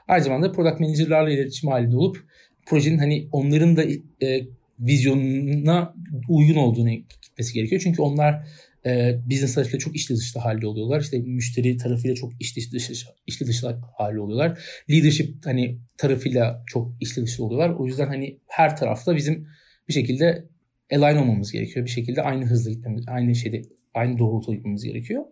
[0.08, 2.24] Aynı zamanda product manager'larla iletişim halinde olup
[2.66, 3.84] projenin hani onların da
[4.22, 4.46] e,
[4.80, 5.94] vizyonuna
[6.28, 7.80] uygun olduğunu gitmesi gerekiyor.
[7.84, 8.46] Çünkü onlar
[8.86, 11.00] e, business tarafıyla çok içli dışlı halde oluyorlar.
[11.00, 12.94] İşte müşteri tarafıyla çok içli dışlı,
[13.26, 14.58] içli dışlı halde oluyorlar.
[14.90, 17.70] Leadership hani tarafıyla çok içli dışlı oluyorlar.
[17.70, 19.48] O yüzden hani her tarafta bizim
[19.88, 20.44] bir şekilde
[20.92, 21.86] align olmamız gerekiyor.
[21.86, 23.62] Bir şekilde aynı hızla gitmemiz, aynı şeyde,
[23.94, 25.24] aynı doğrultuda gitmemiz gerekiyor.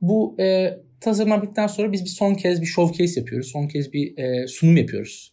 [0.00, 3.50] Bu e, tasarlandıktan sonra biz bir son kez bir showcase yapıyoruz.
[3.50, 5.32] Son kez bir e, sunum yapıyoruz.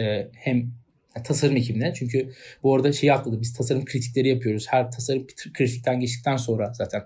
[0.00, 0.72] E, hem
[1.24, 1.94] tasarım ekibine.
[1.94, 3.40] Çünkü bu arada şeyi atladı.
[3.40, 4.66] Biz tasarım kritikleri yapıyoruz.
[4.68, 7.02] Her tasarım kritikten geçtikten sonra zaten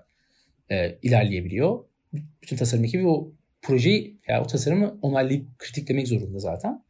[0.71, 1.79] e, ilerleyebiliyor.
[2.43, 3.31] Bütün tasarım ekibi o
[3.61, 6.83] projeyi yani o tasarımı onaylayıp kritiklemek zorunda zaten.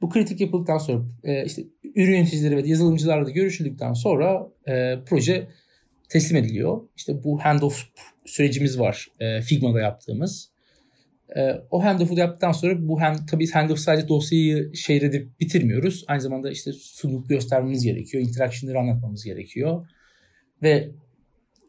[0.00, 1.62] Bu kritik yapıldıktan sonra e, işte
[1.94, 5.46] ürün yöneticileri ve yazılımcılarla görüşüldükten sonra e, proje
[6.08, 6.80] teslim ediliyor.
[6.96, 7.84] İşte bu handoff
[8.26, 10.50] sürecimiz var e, Figma'da yaptığımız.
[11.36, 16.04] E, o handoff'u yaptıktan sonra bu hand, tabii handoff sadece dosyayı share edip bitirmiyoruz.
[16.08, 18.22] Aynı zamanda işte sunup göstermemiz gerekiyor.
[18.22, 19.86] Interaction'ları anlatmamız gerekiyor.
[20.62, 20.90] Ve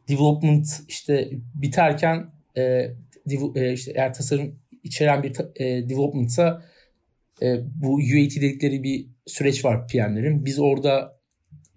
[0.10, 2.62] development işte biterken e,
[3.56, 6.66] e, işte eğer tasarım içeren bir e, development'sa
[7.42, 10.46] e, bu UAT dedikleri bir süreç var PM'lerin.
[10.46, 11.20] Biz orada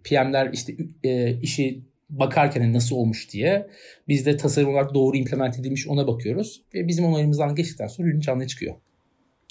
[0.05, 3.71] PM'ler işte e, işi bakarken hani nasıl olmuş diye
[4.09, 6.63] biz de tasarım olarak doğru implement edilmiş ona bakıyoruz.
[6.75, 8.75] Ve bizim onayımızdan geçtikten sonra ürün canlıya çıkıyor.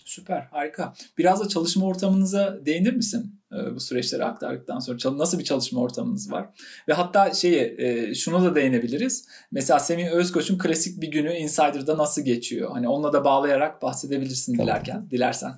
[0.05, 0.93] Süper, harika.
[1.17, 3.39] Biraz da çalışma ortamınıza değinir misin?
[3.51, 6.49] E, bu süreçleri aktardıktan sonra nasıl bir çalışma ortamınız var?
[6.87, 9.27] Ve hatta şeyi e, şunu da değinebiliriz.
[9.51, 12.71] Mesela Semih Özkoç'un klasik bir günü Insider'da nasıl geçiyor?
[12.71, 14.67] Hani onunla da bağlayarak bahsedebilirsin tamam.
[14.67, 15.51] dilerken, dilersen.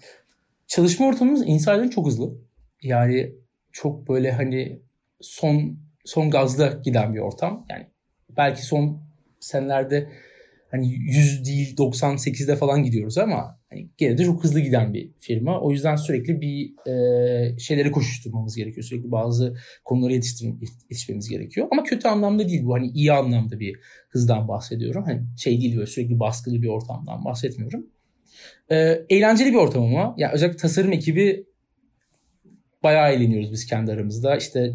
[0.68, 2.34] Çalışma ortamımız Insider'ın çok hızlı.
[2.82, 3.36] Yani
[3.72, 4.82] çok böyle hani
[5.22, 7.66] son son gazda giden bir ortam.
[7.70, 7.88] Yani
[8.38, 9.02] belki son
[9.40, 10.10] senelerde
[10.72, 15.62] hani 100 değil 98'de falan gidiyoruz ama hani gene de çok hızlı giden bir firma.
[15.62, 18.84] O yüzden sürekli bir e, şeylere koşuşturmamız gerekiyor.
[18.84, 21.68] Sürekli bazı konuları yetişmemiz gerekiyor.
[21.72, 22.74] Ama kötü anlamda değil bu.
[22.74, 25.04] Hani iyi anlamda bir hızdan bahsediyorum.
[25.04, 27.88] Hani şey değil böyle sürekli baskılı bir ortamdan bahsetmiyorum.
[28.72, 28.76] E,
[29.10, 30.16] eğlenceli bir ortam ama.
[30.18, 31.46] Yani özellikle tasarım ekibi
[32.84, 34.38] bayağı eğleniyoruz biz kendi aramızda.
[34.38, 34.74] İşte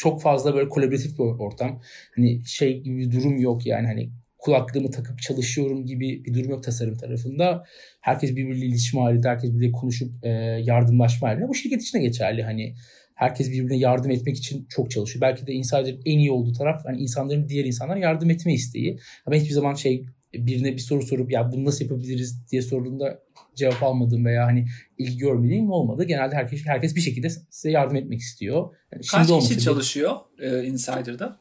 [0.00, 1.80] çok fazla böyle kolaboratif bir ortam.
[2.16, 6.62] Hani şey gibi bir durum yok yani hani kulaklığımı takıp çalışıyorum gibi bir durum yok
[6.62, 7.64] tasarım tarafında.
[8.00, 10.28] Herkes birbiriyle iletişim halinde, herkes birbiriyle konuşup e,
[10.64, 11.48] yardımlaşma halinde.
[11.48, 12.42] Bu şirket için de geçerli.
[12.42, 12.74] Hani
[13.14, 15.20] herkes birbirine yardım etmek için çok çalışıyor.
[15.20, 18.98] Belki de Insider'ın en iyi olduğu taraf hani insanların diğer insanlara yardım etme isteği.
[19.26, 23.22] Ama hiçbir zaman şey birine bir soru sorup ya bunu nasıl yapabiliriz diye sorduğunda
[23.54, 24.66] cevap almadığım veya hani
[24.98, 26.04] ilgi görmediğim olmadı.
[26.04, 28.74] Genelde herkes herkes bir şekilde size yardım etmek istiyor.
[28.92, 31.38] Yani Kaç şimdi kişi çalışıyor e, Insider'da?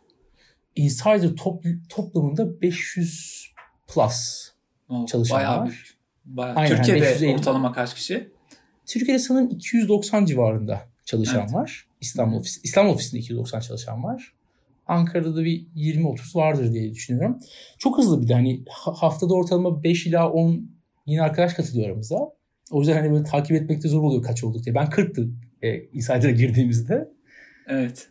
[0.75, 3.45] Insider top, toplamında 500
[3.87, 4.49] plus
[4.89, 5.65] oh, çalışan bayağı var.
[5.65, 5.99] Büyük.
[6.25, 6.55] Bayağı.
[6.55, 7.33] Aynen, Türkiye'de 550.
[7.33, 8.31] ortalama kaç kişi?
[8.85, 11.53] Türkiye'de sanırım 290 civarında çalışan evet.
[11.53, 11.87] var.
[12.01, 14.33] İstanbul ofisi, İstanbul ofisinde 290 çalışan var.
[14.87, 17.39] Ankara'da da bir 20-30 vardır diye düşünüyorum.
[17.77, 20.71] Çok hızlı bir de hani haftada ortalama 5 ila 10
[21.09, 22.19] yine arkadaş katılıyor aramıza.
[22.71, 24.75] O yüzden hani böyle takip etmekte zor oluyor kaç olduk diye.
[24.75, 25.29] Ben 40'tı
[25.61, 27.09] e, Insider'a girdiğimizde.
[27.67, 28.07] Evet.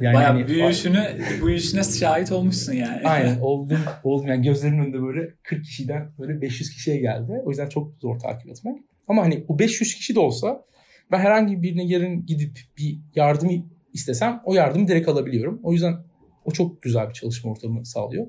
[0.00, 3.00] Yani Bayağı hani, büyüyüşünü, büyüyüşüne şahit olmuşsun yani.
[3.04, 7.32] Aynen oldum, oldum yani gözlerimin önünde böyle 40 kişiden böyle 500 kişiye geldi.
[7.44, 8.76] O yüzden çok zor takip etmek.
[9.08, 10.64] Ama hani o 500 kişi de olsa
[11.12, 15.60] ben herhangi birine yarın gidip bir yardım istesem o yardımı direkt alabiliyorum.
[15.62, 15.94] O yüzden
[16.44, 18.26] o çok güzel bir çalışma ortamı sağlıyor.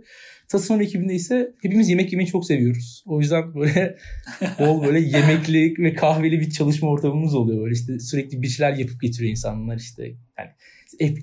[0.48, 3.04] Tasarım ekibinde ise hepimiz yemek yemeyi çok seviyoruz.
[3.08, 3.98] O yüzden böyle
[4.60, 7.62] bol böyle yemekli ve kahveli bir çalışma ortamımız oluyor.
[7.64, 10.04] Böyle işte sürekli bir şeyler yapıp getiriyor insanlar işte.
[10.38, 10.50] Yani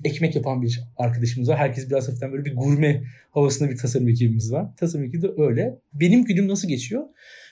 [0.03, 1.57] ekmek yapan bir arkadaşımız var.
[1.57, 4.75] Herkes biraz hafiften böyle bir gurme havasında bir tasarım ekibimiz var.
[4.77, 5.79] Tasarım ekibi de öyle.
[5.93, 7.03] Benim günüm nasıl geçiyor?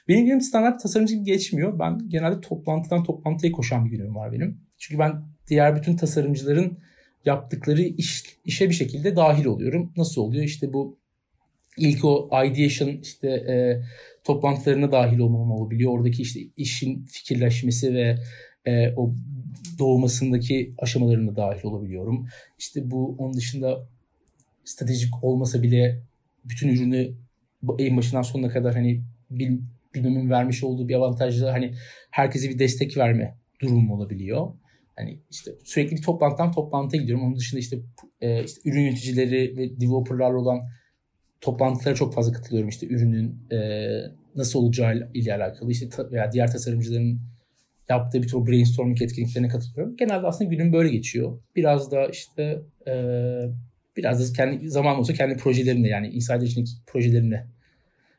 [0.07, 1.79] Benim günüm standart tasarımcı gibi geçmiyor.
[1.79, 4.61] Ben genelde toplantıdan toplantıya koşan bir günüm var benim.
[4.77, 6.77] Çünkü ben diğer bütün tasarımcıların
[7.27, 9.93] yaptıkları iş, işe bir şekilde dahil oluyorum.
[9.97, 10.43] Nasıl oluyor?
[10.43, 10.97] İşte bu
[11.77, 13.81] ilk o ideation işte e,
[14.23, 15.91] toplantılarına dahil olmam olabiliyor.
[15.91, 18.17] Oradaki işte işin fikirleşmesi ve
[18.65, 19.13] e, o
[19.79, 22.27] doğmasındaki aşamalarına dahil olabiliyorum.
[22.59, 23.87] İşte bu onun dışında
[24.65, 26.01] stratejik olmasa bile
[26.45, 27.13] bütün ürünü
[27.79, 29.59] en başından sonuna kadar hani bil,
[29.95, 31.73] bilmemin vermiş olduğu bir avantajla hani
[32.11, 34.47] herkese bir destek verme durumum olabiliyor.
[34.97, 37.25] Hani işte sürekli toplantıdan toplantıya gidiyorum.
[37.25, 37.77] Onun dışında işte,
[38.21, 40.59] e, işte ürün yöneticileri ve developerlarla olan
[41.41, 42.69] toplantılara çok fazla katılıyorum.
[42.69, 43.57] İşte ürünün e,
[44.35, 47.19] nasıl olacağı ile alakalı işte veya diğer tasarımcıların
[47.89, 49.95] yaptığı bir tür brainstorming etkinliklerine katılıyorum.
[49.97, 51.39] Genelde aslında günüm böyle geçiyor.
[51.55, 52.93] Biraz da işte e,
[53.97, 57.47] biraz da kendi zaman olsa kendi projelerimle yani Insider içindeki projelerimle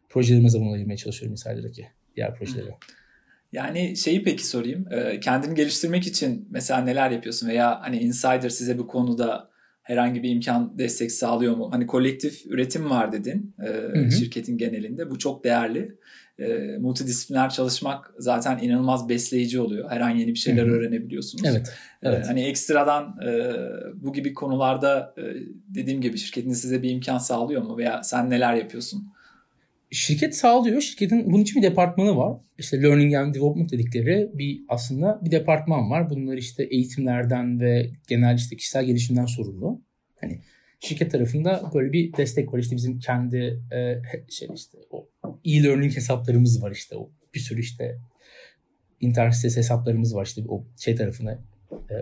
[0.09, 1.87] projelerime zaman ayırmaya çalışıyorum Insider'daki
[2.17, 2.75] diğer projelerime.
[3.53, 4.89] Yani şeyi peki sorayım.
[5.21, 9.51] Kendini geliştirmek için mesela neler yapıyorsun veya hani Insider size bu konuda
[9.83, 11.69] herhangi bir imkan destek sağlıyor mu?
[11.73, 14.11] Hani kolektif üretim var dedin hı hı.
[14.11, 15.11] şirketin genelinde.
[15.11, 15.99] Bu çok değerli.
[16.81, 19.91] Multidisipliner çalışmak zaten inanılmaz besleyici oluyor.
[19.91, 20.75] Her an yeni bir şeyler hı hı.
[20.75, 21.45] öğrenebiliyorsunuz.
[21.47, 21.73] Evet.
[22.03, 22.29] evet.
[22.29, 23.19] Hani ekstradan
[23.95, 25.15] bu gibi konularda
[25.69, 27.77] dediğim gibi şirketiniz size bir imkan sağlıyor mu?
[27.77, 29.13] Veya sen neler yapıyorsun?
[29.91, 30.81] Şirket sağlıyor.
[30.81, 32.41] Şirketin bunun için bir departmanı var.
[32.59, 36.11] İşte Learning and Development dedikleri bir aslında bir departman var.
[36.11, 39.83] Bunlar işte eğitimlerden ve genel işte kişisel gelişimden sorumlu.
[40.21, 40.41] Hani
[40.81, 42.59] şirket tarafında böyle bir destek var.
[42.59, 45.09] İşte bizim kendi e, şey işte o
[45.45, 47.99] e-learning hesaplarımız var işte o bir sürü işte
[49.01, 51.39] internet sitesi hesaplarımız var işte o şey tarafında
[51.73, 51.95] e,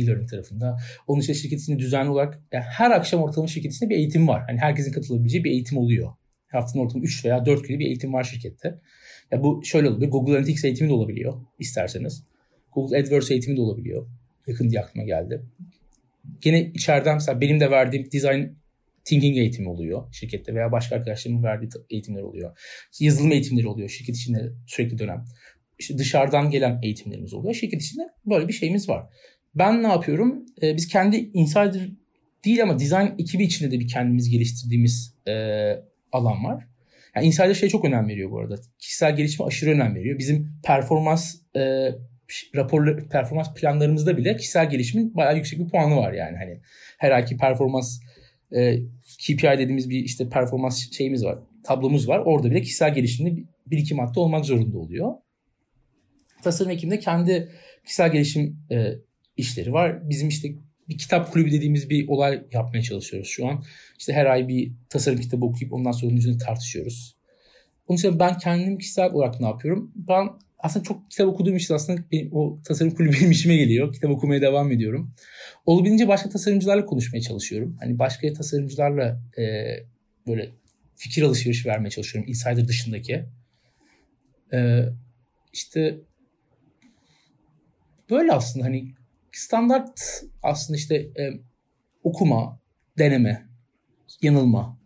[0.00, 0.76] e-learning tarafında.
[1.06, 4.42] Onun için şirket içinde düzenli olarak yani her akşam ortalama şirket içinde bir eğitim var.
[4.46, 6.12] Hani herkesin katılabileceği bir eğitim oluyor.
[6.54, 8.80] Haftanın ortamı 3 veya 4 günü bir eğitim var şirkette.
[9.30, 10.10] Ya bu şöyle olabilir.
[10.10, 12.24] Google Analytics eğitimi de olabiliyor isterseniz.
[12.72, 14.06] Google AdWords eğitimi de olabiliyor.
[14.46, 15.42] Yakın diye aklıma geldi.
[16.40, 18.44] Gene içeriden mesela benim de verdiğim design
[19.04, 22.58] thinking eğitimi oluyor şirkette veya başka arkadaşlarımın verdiği eğitimler oluyor.
[23.00, 25.24] yazılım eğitimleri oluyor şirket içinde sürekli dönem.
[25.78, 27.54] İşte dışarıdan gelen eğitimlerimiz oluyor.
[27.54, 29.06] Şirket içinde böyle bir şeyimiz var.
[29.54, 30.46] Ben ne yapıyorum?
[30.62, 31.88] Ee, biz kendi insider
[32.44, 35.32] değil ama design ekibi içinde de bir kendimiz geliştirdiğimiz e,
[36.14, 36.66] alan var.
[37.16, 38.56] Yani Insider şey çok önem veriyor bu arada.
[38.78, 40.18] Kişisel gelişime aşırı önem veriyor.
[40.18, 41.88] Bizim performans e,
[42.54, 46.36] rapor performans planlarımızda bile kişisel gelişimin bayağı yüksek bir puanı var yani.
[46.36, 46.60] Hani
[46.98, 48.00] her ayki performans
[48.52, 48.78] e,
[49.18, 51.38] KPI dediğimiz bir işte performans şeyimiz var.
[51.64, 52.18] Tablomuz var.
[52.18, 55.14] Orada bile kişisel gelişimde bir iki madde olmak zorunda oluyor.
[56.42, 57.52] Tasarım ekiminde kendi
[57.84, 58.92] kişisel gelişim e,
[59.36, 60.10] işleri var.
[60.10, 60.48] Bizim işte
[60.88, 63.64] bir kitap kulübü dediğimiz bir olay yapmaya çalışıyoruz şu an.
[63.98, 67.16] İşte her ay bir tasarım kitabı okuyup ondan sonra onun üzerine tartışıyoruz.
[67.88, 69.92] Onun için ben kendim kişisel olarak ne yapıyorum?
[69.94, 73.94] Ben aslında çok kitap okuduğum için aslında benim, o tasarım kulübü benim işime geliyor.
[73.94, 75.14] Kitap okumaya devam ediyorum.
[75.66, 77.76] Olabildiğince başka tasarımcılarla konuşmaya çalışıyorum.
[77.80, 79.42] Hani başka tasarımcılarla e,
[80.26, 80.50] böyle
[80.96, 82.30] fikir alışverişi vermeye çalışıyorum.
[82.30, 83.24] Insider dışındaki.
[84.52, 84.80] E,
[85.52, 85.98] işte
[88.10, 88.94] böyle aslında hani
[89.38, 91.40] standart aslında işte e,
[92.02, 92.58] okuma,
[92.98, 93.46] deneme,
[94.22, 94.78] yanılma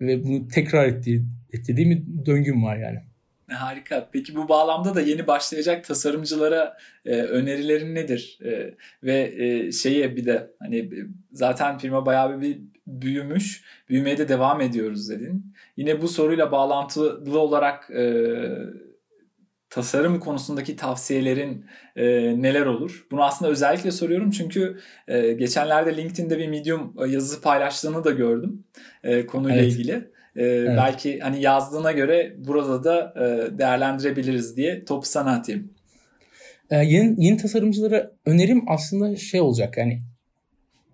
[0.00, 3.00] ve bunu tekrar ettiği, ettiği bir döngüm var yani.
[3.48, 4.08] Harika.
[4.12, 8.38] Peki bu bağlamda da yeni başlayacak tasarımcılara e, önerilerin nedir?
[8.44, 10.90] E, ve e, şeye bir de hani
[11.32, 13.64] zaten firma bayağı bir büyümüş.
[13.88, 15.54] Büyümeye de devam ediyoruz dedin.
[15.76, 18.24] Yine bu soruyla bağlantılı olarak e,
[19.74, 21.64] tasarım konusundaki tavsiyelerin
[21.96, 22.04] e,
[22.42, 23.06] neler olur?
[23.10, 28.64] Bunu aslında özellikle soruyorum çünkü e, geçenlerde LinkedIn'de bir Medium e, yazısı paylaştığını da gördüm
[29.04, 29.72] e, konuyla evet.
[29.72, 29.92] ilgili.
[30.36, 30.76] E, evet.
[30.76, 35.70] Belki hani yazdığına göre burada da e, değerlendirebiliriz diye topu sana atayım.
[36.70, 40.02] E, yeni, yeni tasarımcılara önerim aslında şey olacak yani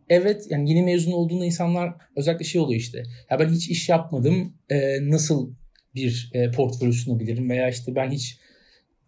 [0.09, 4.55] evet yani yeni mezun olduğunda insanlar özellikle şey oluyor işte ya ben hiç iş yapmadım
[4.71, 5.51] e, nasıl
[5.95, 8.41] bir e, portfolyo sunabilirim veya işte ben hiç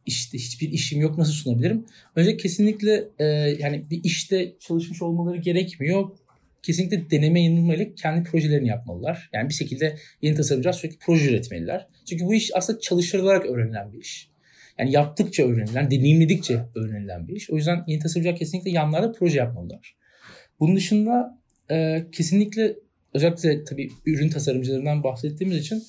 [0.07, 1.87] işte hiçbir işim yok nasıl sunabilirim?
[2.17, 3.25] Önce kesinlikle e,
[3.59, 6.11] yani bir işte çalışmış olmaları gerekmiyor.
[6.63, 9.31] Kesinlikle deneme yanılmayla kendi projelerini yapmalılar.
[9.33, 11.87] Yani bir şekilde yeni tasarımcılar sürekli proje üretmeliler.
[12.09, 14.31] Çünkü bu iş aslında çalıştırılarak öğrenilen bir iş.
[14.79, 17.51] Yani yaptıkça öğrenilen, deneyimledikçe öğrenilen bir iş.
[17.51, 19.97] O yüzden yeni tasarımcılar kesinlikle yanlarda proje yapmalılar.
[20.61, 21.39] Bunun dışında
[21.71, 22.77] e, kesinlikle
[23.15, 25.83] özellikle tabii ürün tasarımcılarından bahsettiğimiz için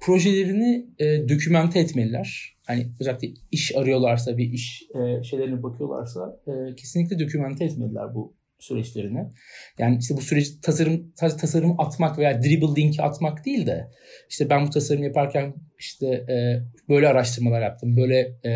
[0.00, 7.18] projelerini e, dokümente etmeliler hani özellikle iş arıyorlarsa bir iş e, şeylerine bakıyorlarsa e, kesinlikle
[7.18, 9.30] dokümante etmeliler bu süreçlerini.
[9.78, 13.90] Yani işte bu süreç tasarım sadece tasarımı atmak veya dribble linki atmak değil de
[14.30, 17.96] işte ben bu tasarım yaparken işte e, böyle araştırmalar yaptım.
[17.96, 18.52] Böyle e,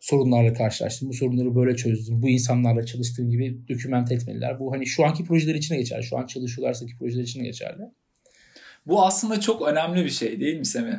[0.00, 1.08] sorunlarla karşılaştım.
[1.08, 2.22] Bu sorunları böyle çözdüm.
[2.22, 4.60] Bu insanlarla çalıştığım gibi dokümente etmeliler.
[4.60, 6.02] Bu hani şu anki projeler içine geçerli.
[6.02, 7.82] Şu an çalışıyorlarsa ki projeler içine geçerli.
[8.86, 10.92] Bu aslında çok önemli bir şey değil mi Semih?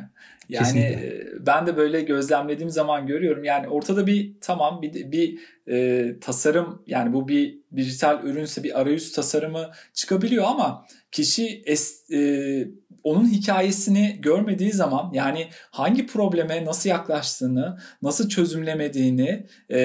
[0.48, 1.06] Yani Kesinlikle.
[1.06, 3.44] E, ben de böyle gözlemlediğim zaman görüyorum.
[3.44, 9.12] Yani ortada bir tamam bir bir e, tasarım yani bu bir dijital ürünse bir arayüz
[9.12, 12.18] tasarımı çıkabiliyor ama kişi es, e,
[13.04, 19.78] onun hikayesini görmediği zaman yani hangi probleme nasıl yaklaştığını, nasıl çözümlemediğini e,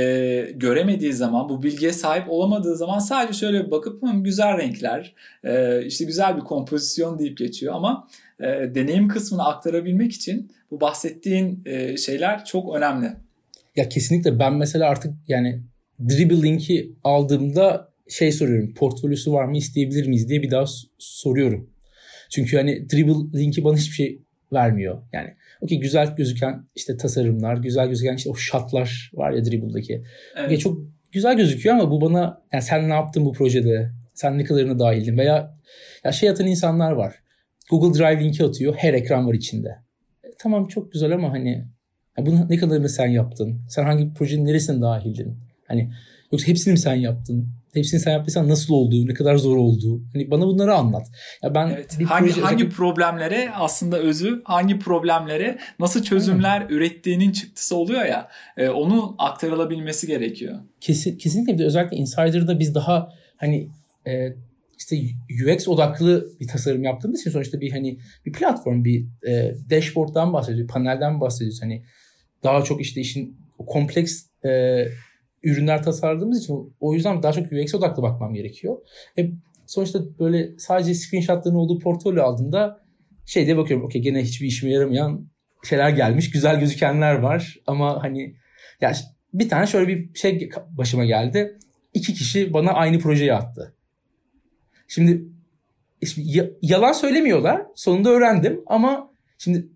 [0.55, 6.37] göremediği zaman, bu bilgiye sahip olamadığı zaman sadece şöyle bakıp güzel renkler, e, işte güzel
[6.37, 8.07] bir kompozisyon deyip geçiyor ama
[8.39, 13.11] e, deneyim kısmını aktarabilmek için bu bahsettiğin e, şeyler çok önemli.
[13.75, 15.61] Ya kesinlikle ben mesela artık yani
[16.09, 18.73] dribble linki aldığımda şey soruyorum.
[18.73, 20.65] Portfolyosu var mı isteyebilir miyiz diye bir daha
[20.97, 21.69] soruyorum.
[22.29, 24.21] Çünkü hani dribble linki bana hiçbir şey
[24.53, 25.01] vermiyor.
[25.13, 25.29] Yani
[25.61, 30.03] okey güzel gözüken işte tasarımlar, güzel gözüken işte o shotlar var ya dribble'daki.
[30.35, 30.45] Evet.
[30.45, 33.91] Okay, çok güzel gözüküyor ama bu bana yani sen ne yaptın bu projede?
[34.13, 35.17] Sen ne kadarına dahildin?
[35.17, 35.57] Veya
[36.03, 37.15] ya şey atan insanlar var.
[37.69, 38.75] Google Drive linki atıyor.
[38.77, 39.69] Her ekran var içinde.
[40.23, 41.65] E, tamam çok güzel ama hani
[42.17, 43.61] ya bunu ne kadarını sen yaptın?
[43.69, 45.37] Sen hangi projenin neresine dahildin?
[45.67, 45.91] Hani
[46.31, 47.49] yoksa hepsini mi sen yaptın?
[47.73, 50.01] Hepsini sen yaptıysan nasıl olduğu, ne kadar zor olduğu.
[50.13, 51.07] Hani bana bunları anlat.
[51.43, 56.73] Ya ben evet, bir hangi proje, hangi problemlere aslında özü, hangi problemlere nasıl çözümler Aynen.
[56.73, 58.29] ürettiğinin çıktısı oluyor ya.
[58.57, 60.59] E, onu aktarılabilmesi gerekiyor.
[60.81, 63.69] Kesin kesinlikle bir de özellikle Insider'da biz daha hani
[64.07, 64.33] e,
[64.77, 64.97] işte
[65.45, 70.63] UX odaklı bir tasarım yaptığımız için sonuçta bir hani bir platform, bir e, dashboard'dan bahsediyoruz,
[70.63, 71.61] bir panelden bahsediyoruz.
[71.61, 71.83] Hani
[72.43, 74.85] daha çok işte işin kompleks e,
[75.43, 78.77] ürünler tasarladığımız için o yüzden daha çok UX odaklı bakmam gerekiyor.
[79.17, 79.31] E,
[79.65, 82.79] sonuçta böyle sadece screenshotların olduğu portfolyo aldığımda
[83.25, 83.85] şey diye bakıyorum.
[83.85, 85.29] Okey gene hiçbir işime yaramayan
[85.63, 86.31] şeyler gelmiş.
[86.31, 88.35] Güzel gözükenler var ama hani
[88.81, 88.93] ya
[89.33, 91.57] bir tane şöyle bir şey başıma geldi.
[91.93, 93.75] İki kişi bana aynı projeyi attı.
[94.87, 95.23] Şimdi
[96.61, 97.61] yalan söylemiyorlar.
[97.75, 99.67] Sonunda öğrendim ama şimdi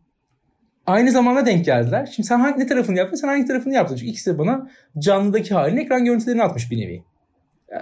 [0.86, 2.12] aynı zamanda denk geldiler.
[2.16, 3.18] Şimdi sen hangi ne tarafını yaptın?
[3.18, 3.96] Sen hangi tarafını yaptın?
[3.96, 4.70] Çünkü ikisi de bana
[5.00, 7.04] canlıdaki halini ekran görüntülerini atmış bir nevi.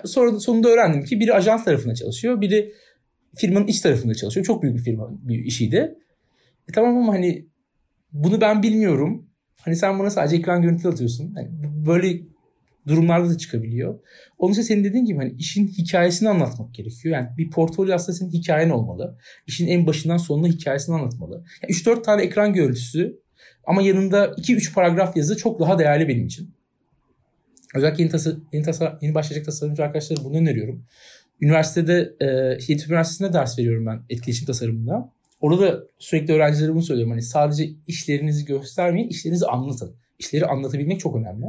[0.06, 2.42] Sonra sonunda öğrendim ki biri ajans tarafında çalışıyor.
[2.42, 2.74] Biri
[3.36, 4.46] firmanın iç tarafında çalışıyor.
[4.46, 5.96] Çok büyük bir firma bir işiydi.
[6.70, 7.46] E tamam ama hani
[8.14, 9.26] bunu ben bilmiyorum.
[9.62, 11.34] Hani sen bana sadece ekran görüntüleri atıyorsun.
[11.36, 11.50] Hani
[11.86, 12.20] böyle
[12.88, 14.00] durumlarda da çıkabiliyor.
[14.38, 17.16] Onun için senin dediğin gibi hani işin hikayesini anlatmak gerekiyor.
[17.16, 19.18] Yani bir portfolyo aslında senin hikayen olmalı.
[19.48, 21.44] İşin en başından sonuna hikayesini anlatmalı.
[21.64, 23.20] Yani 3-4 tane ekran görüntüsü
[23.64, 26.56] ama yanında 2-3 paragraf yazı çok daha değerli benim için.
[27.76, 30.86] Özellikle yeni, tasar yeni, tasar yeni başlayacak tasarımcı arkadaşlara bunu öneriyorum.
[31.42, 32.28] Üniversitede, e,
[32.88, 35.12] Üniversitesi'nde ders veriyorum ben etkileşim tasarımında.
[35.42, 37.12] Orada da sürekli öğrencilere bunu söylüyorum.
[37.12, 39.96] Hani sadece işlerinizi göstermeyin, işlerinizi anlatın.
[40.20, 41.46] İşleri anlatabilmek çok önemli.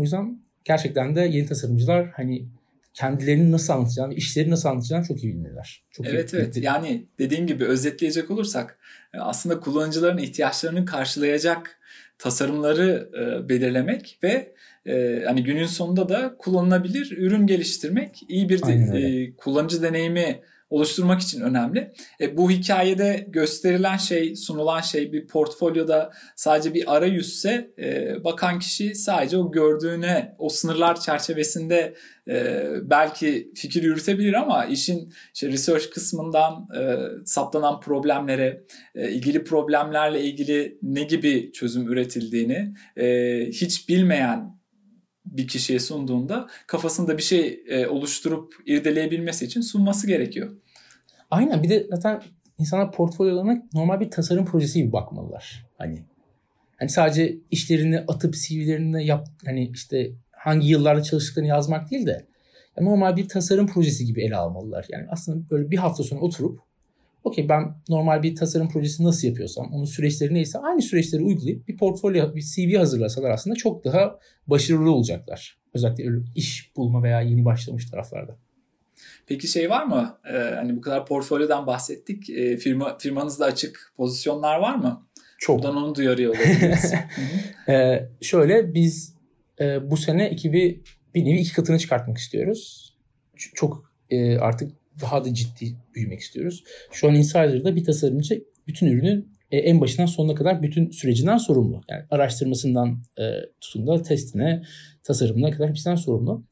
[0.00, 2.46] O yüzden gerçekten de yeni tasarımcılar hani
[2.94, 5.84] kendilerini nasıl anlatacağını, işleri nasıl anlatacağını çok iyi bilirler.
[5.90, 6.56] Çok evet iyi, evet.
[6.56, 6.72] Bilirler.
[6.72, 8.78] Yani dediğim gibi özetleyecek olursak
[9.14, 11.78] e, aslında kullanıcıların ihtiyaçlarını karşılayacak
[12.18, 14.54] tasarımları e, belirlemek ve
[14.86, 18.62] e, hani günün sonunda da kullanılabilir ürün geliştirmek, iyi bir
[18.94, 20.40] e, kullanıcı deneyimi
[20.70, 21.92] oluşturmak için önemli.
[22.20, 28.94] E, bu hikayede gösterilen şey, sunulan şey bir portfolyoda sadece bir arayüzse e, bakan kişi
[28.94, 31.94] sadece o gördüğüne, o sınırlar çerçevesinde
[32.28, 38.64] e, belki fikir yürütebilir ama işin işte research kısmından e, saptanan problemlere,
[38.94, 43.06] e, ilgili problemlerle ilgili ne gibi çözüm üretildiğini e,
[43.46, 44.59] hiç bilmeyen
[45.30, 50.50] bir kişiye sunduğunda kafasında bir şey e, oluşturup irdeleyebilmesi için sunması gerekiyor.
[51.30, 52.22] Aynen bir de zaten
[52.58, 55.66] insanlar portfolyolarına normal bir tasarım projesi gibi bakmalılar.
[55.78, 56.04] Hani
[56.76, 62.26] hani sadece işlerini atıp CV'lerini yap hani işte hangi yıllarda çalıştıklarını yazmak değil de
[62.80, 64.86] normal bir tasarım projesi gibi ele almalılar.
[64.88, 66.60] Yani aslında böyle bir hafta sonra oturup
[67.24, 71.76] okey ben normal bir tasarım projesi nasıl yapıyorsam onun süreçleri neyse aynı süreçleri uygulayıp bir
[71.76, 75.58] portfolyo, bir CV hazırlasalar aslında çok daha başarılı olacaklar.
[75.74, 76.04] Özellikle
[76.34, 78.36] iş bulma veya yeni başlamış taraflarda.
[79.26, 80.18] Peki şey var mı?
[80.32, 82.30] Ee, hani bu kadar portfolyodan bahsettik.
[82.30, 85.06] Ee, firma firmanızda açık pozisyonlar var mı?
[85.38, 85.58] Çok.
[85.58, 86.94] Buradan onu duyarıyor olabiliriz.
[87.68, 89.14] ee, şöyle biz
[89.60, 90.82] e, bu sene ekibi
[91.14, 92.94] bir nevi iki katını çıkartmak istiyoruz.
[93.36, 96.64] Çok e, artık daha da ciddi büyümek istiyoruz.
[96.92, 101.80] Şu an Insider'da bir tasarımcı bütün ürünün e, en başından sonuna kadar bütün sürecinden sorumlu.
[101.90, 103.24] Yani araştırmasından e,
[103.60, 104.62] tutun da testine,
[105.04, 106.44] tasarımına kadar hepsinden sorumlu.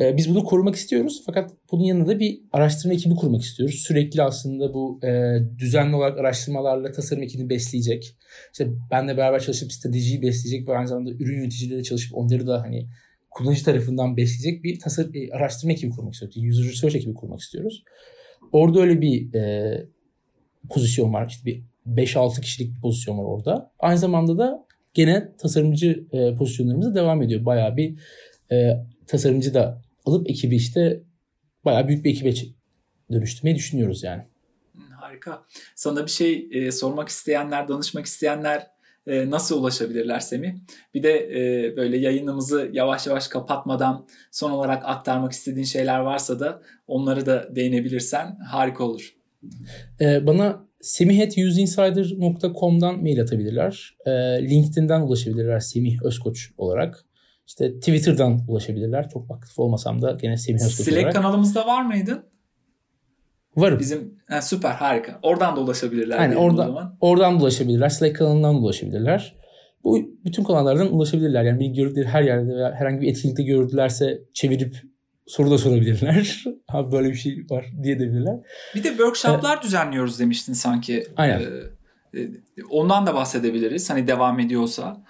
[0.00, 3.74] E, biz bunu korumak istiyoruz fakat bunun yanında da bir araştırma ekibi kurmak istiyoruz.
[3.74, 8.16] Sürekli aslında bu e, düzenli olarak araştırmalarla tasarım ekibini besleyecek.
[8.52, 12.88] İşte benle beraber çalışıp stratejiyi besleyecek ve aynı zamanda ürün yöneticileriyle çalışıp onları da hani
[13.34, 16.58] kullanıcı tarafından besleyecek bir tasarım e, araştırma ekibi kurmak istiyoruz.
[16.58, 17.84] User research ekibi kurmak istiyoruz.
[18.52, 19.86] Orada öyle bir e,
[20.70, 21.26] pozisyon var.
[21.28, 23.72] İşte bir 5-6 kişilik bir pozisyon var orada.
[23.78, 27.44] Aynı zamanda da gene tasarımcı e, pozisyonlarımız devam ediyor.
[27.44, 27.98] Bayağı bir
[28.52, 31.02] e, tasarımcı da alıp ekibi işte
[31.64, 32.32] bayağı büyük bir ekibe
[33.12, 34.22] dönüştürmeyi düşünüyoruz yani.
[35.00, 35.44] Harika.
[35.74, 38.73] Sana bir şey e, sormak isteyenler, danışmak isteyenler
[39.06, 40.52] e, nasıl ulaşabilirler Semih?
[40.94, 46.60] Bir de e, böyle yayınımızı yavaş yavaş kapatmadan son olarak aktarmak istediğin şeyler varsa da
[46.86, 49.14] onları da değinebilirsen harika olur.
[50.00, 53.96] E, bana semih.useinsider.com'dan mail atabilirler.
[54.06, 54.10] E,
[54.50, 57.04] LinkedIn'den ulaşabilirler Semih Özkoç olarak.
[57.46, 59.08] İşte Twitter'dan ulaşabilirler.
[59.08, 61.12] Çok aktif olmasam da gene Semih Özkoç Slack olarak.
[61.12, 62.24] kanalımızda var mıydın?
[63.56, 63.78] Varım.
[63.78, 65.18] Bizim ha, süper harika.
[65.22, 66.16] Oradan da ulaşabilirler.
[66.18, 66.96] Yani diyelim o orada, zaman.
[67.00, 67.88] oradan da ulaşabilirler.
[67.88, 69.36] Slack kanalından da ulaşabilirler.
[69.84, 71.44] Bu bütün kanallardan ulaşabilirler.
[71.44, 74.76] Yani bir gördükleri her yerde veya herhangi bir etkinlikte gördülerse çevirip
[75.26, 76.44] soru da sorabilirler.
[76.68, 78.36] Abi böyle bir şey var diye debilirler.
[78.74, 81.06] Bir de workshoplar düzenliyoruz demiştin sanki.
[81.16, 81.40] Aynen.
[81.40, 82.30] Ee, e,
[82.70, 83.90] ondan da bahsedebiliriz.
[83.90, 85.04] Hani devam ediyorsa.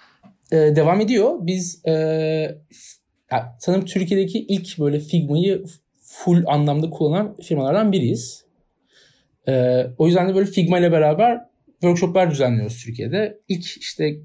[0.52, 1.38] Ee, devam ediyor.
[1.40, 2.58] Biz e,
[3.58, 5.64] sanırım Türkiye'deki ilk böyle Figma'yı
[6.14, 8.44] full anlamda kullanan firmalardan biriyiz.
[9.48, 11.40] Ee, o yüzden de böyle Figma ile beraber
[11.80, 13.40] workshoplar düzenliyoruz Türkiye'de.
[13.48, 14.16] İlk işte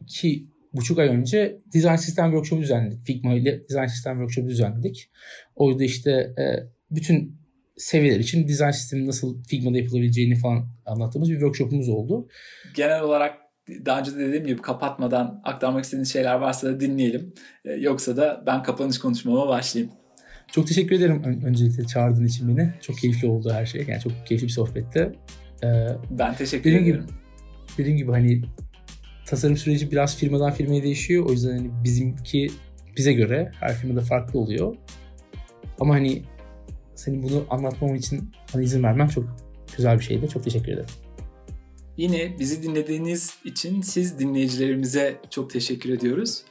[0.00, 3.02] iki buçuk ay önce Design System Workshop'u düzenledik.
[3.02, 5.10] Figma ile Design System Workshop'u düzenledik.
[5.56, 6.44] Orada işte e,
[6.90, 7.40] bütün
[7.76, 12.28] seviyeler için design sistemi nasıl Figma'da yapılabileceğini falan anlattığımız bir workshop'umuz oldu.
[12.76, 13.38] Genel olarak
[13.84, 17.34] daha önce de dediğim gibi kapatmadan aktarmak istediğiniz şeyler varsa da dinleyelim.
[17.64, 19.99] Ee, yoksa da ben kapanış konuşmama başlayayım.
[20.52, 22.72] Çok teşekkür ederim ön- öncelikle çağırdığın için beni.
[22.80, 23.84] Çok keyifli oldu her şey.
[23.88, 25.12] Yani çok keyifli bir sohbette.
[25.64, 27.06] Ee, Ben teşekkür Dediğim ederim.
[27.06, 27.12] gibi,
[27.78, 28.42] dediğim gibi hani
[29.26, 31.26] tasarım süreci biraz firmadan firmaya değişiyor.
[31.28, 32.50] O yüzden hani bizimki
[32.96, 34.76] bize göre her firmada farklı oluyor.
[35.80, 36.22] Ama hani
[36.94, 39.24] senin bunu anlatmam için bana izin vermen çok
[39.76, 40.28] güzel bir şeydi.
[40.28, 40.88] Çok teşekkür ederim.
[41.96, 46.42] Yine bizi dinlediğiniz için siz dinleyicilerimize çok teşekkür ediyoruz.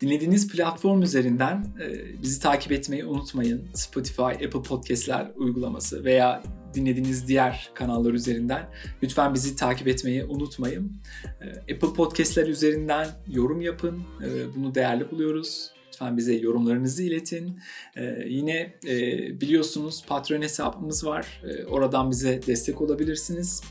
[0.00, 3.68] Dinlediğiniz platform üzerinden e, bizi takip etmeyi unutmayın.
[3.74, 6.42] Spotify, Apple Podcast'ler uygulaması veya
[6.74, 8.68] dinlediğiniz diğer kanallar üzerinden
[9.02, 10.92] lütfen bizi takip etmeyi unutmayın.
[11.40, 14.02] E, Apple Podcast'ler üzerinden yorum yapın.
[14.24, 15.70] E, bunu değerli buluyoruz.
[15.88, 17.60] Lütfen bize yorumlarınızı iletin.
[17.96, 21.42] E, yine e, biliyorsunuz Patreon hesabımız var.
[21.44, 23.62] E, oradan bize destek olabilirsiniz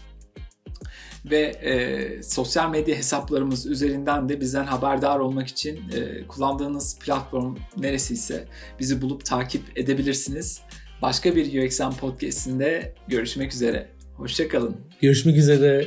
[1.31, 8.45] ve e, sosyal medya hesaplarımız üzerinden de bizden haberdar olmak için e, kullandığınız platform neresiyse
[8.79, 10.61] bizi bulup takip edebilirsiniz.
[11.01, 13.87] Başka bir UXM podcast'inde görüşmek üzere.
[14.17, 14.75] Hoşçakalın.
[15.01, 15.85] Görüşmek üzere.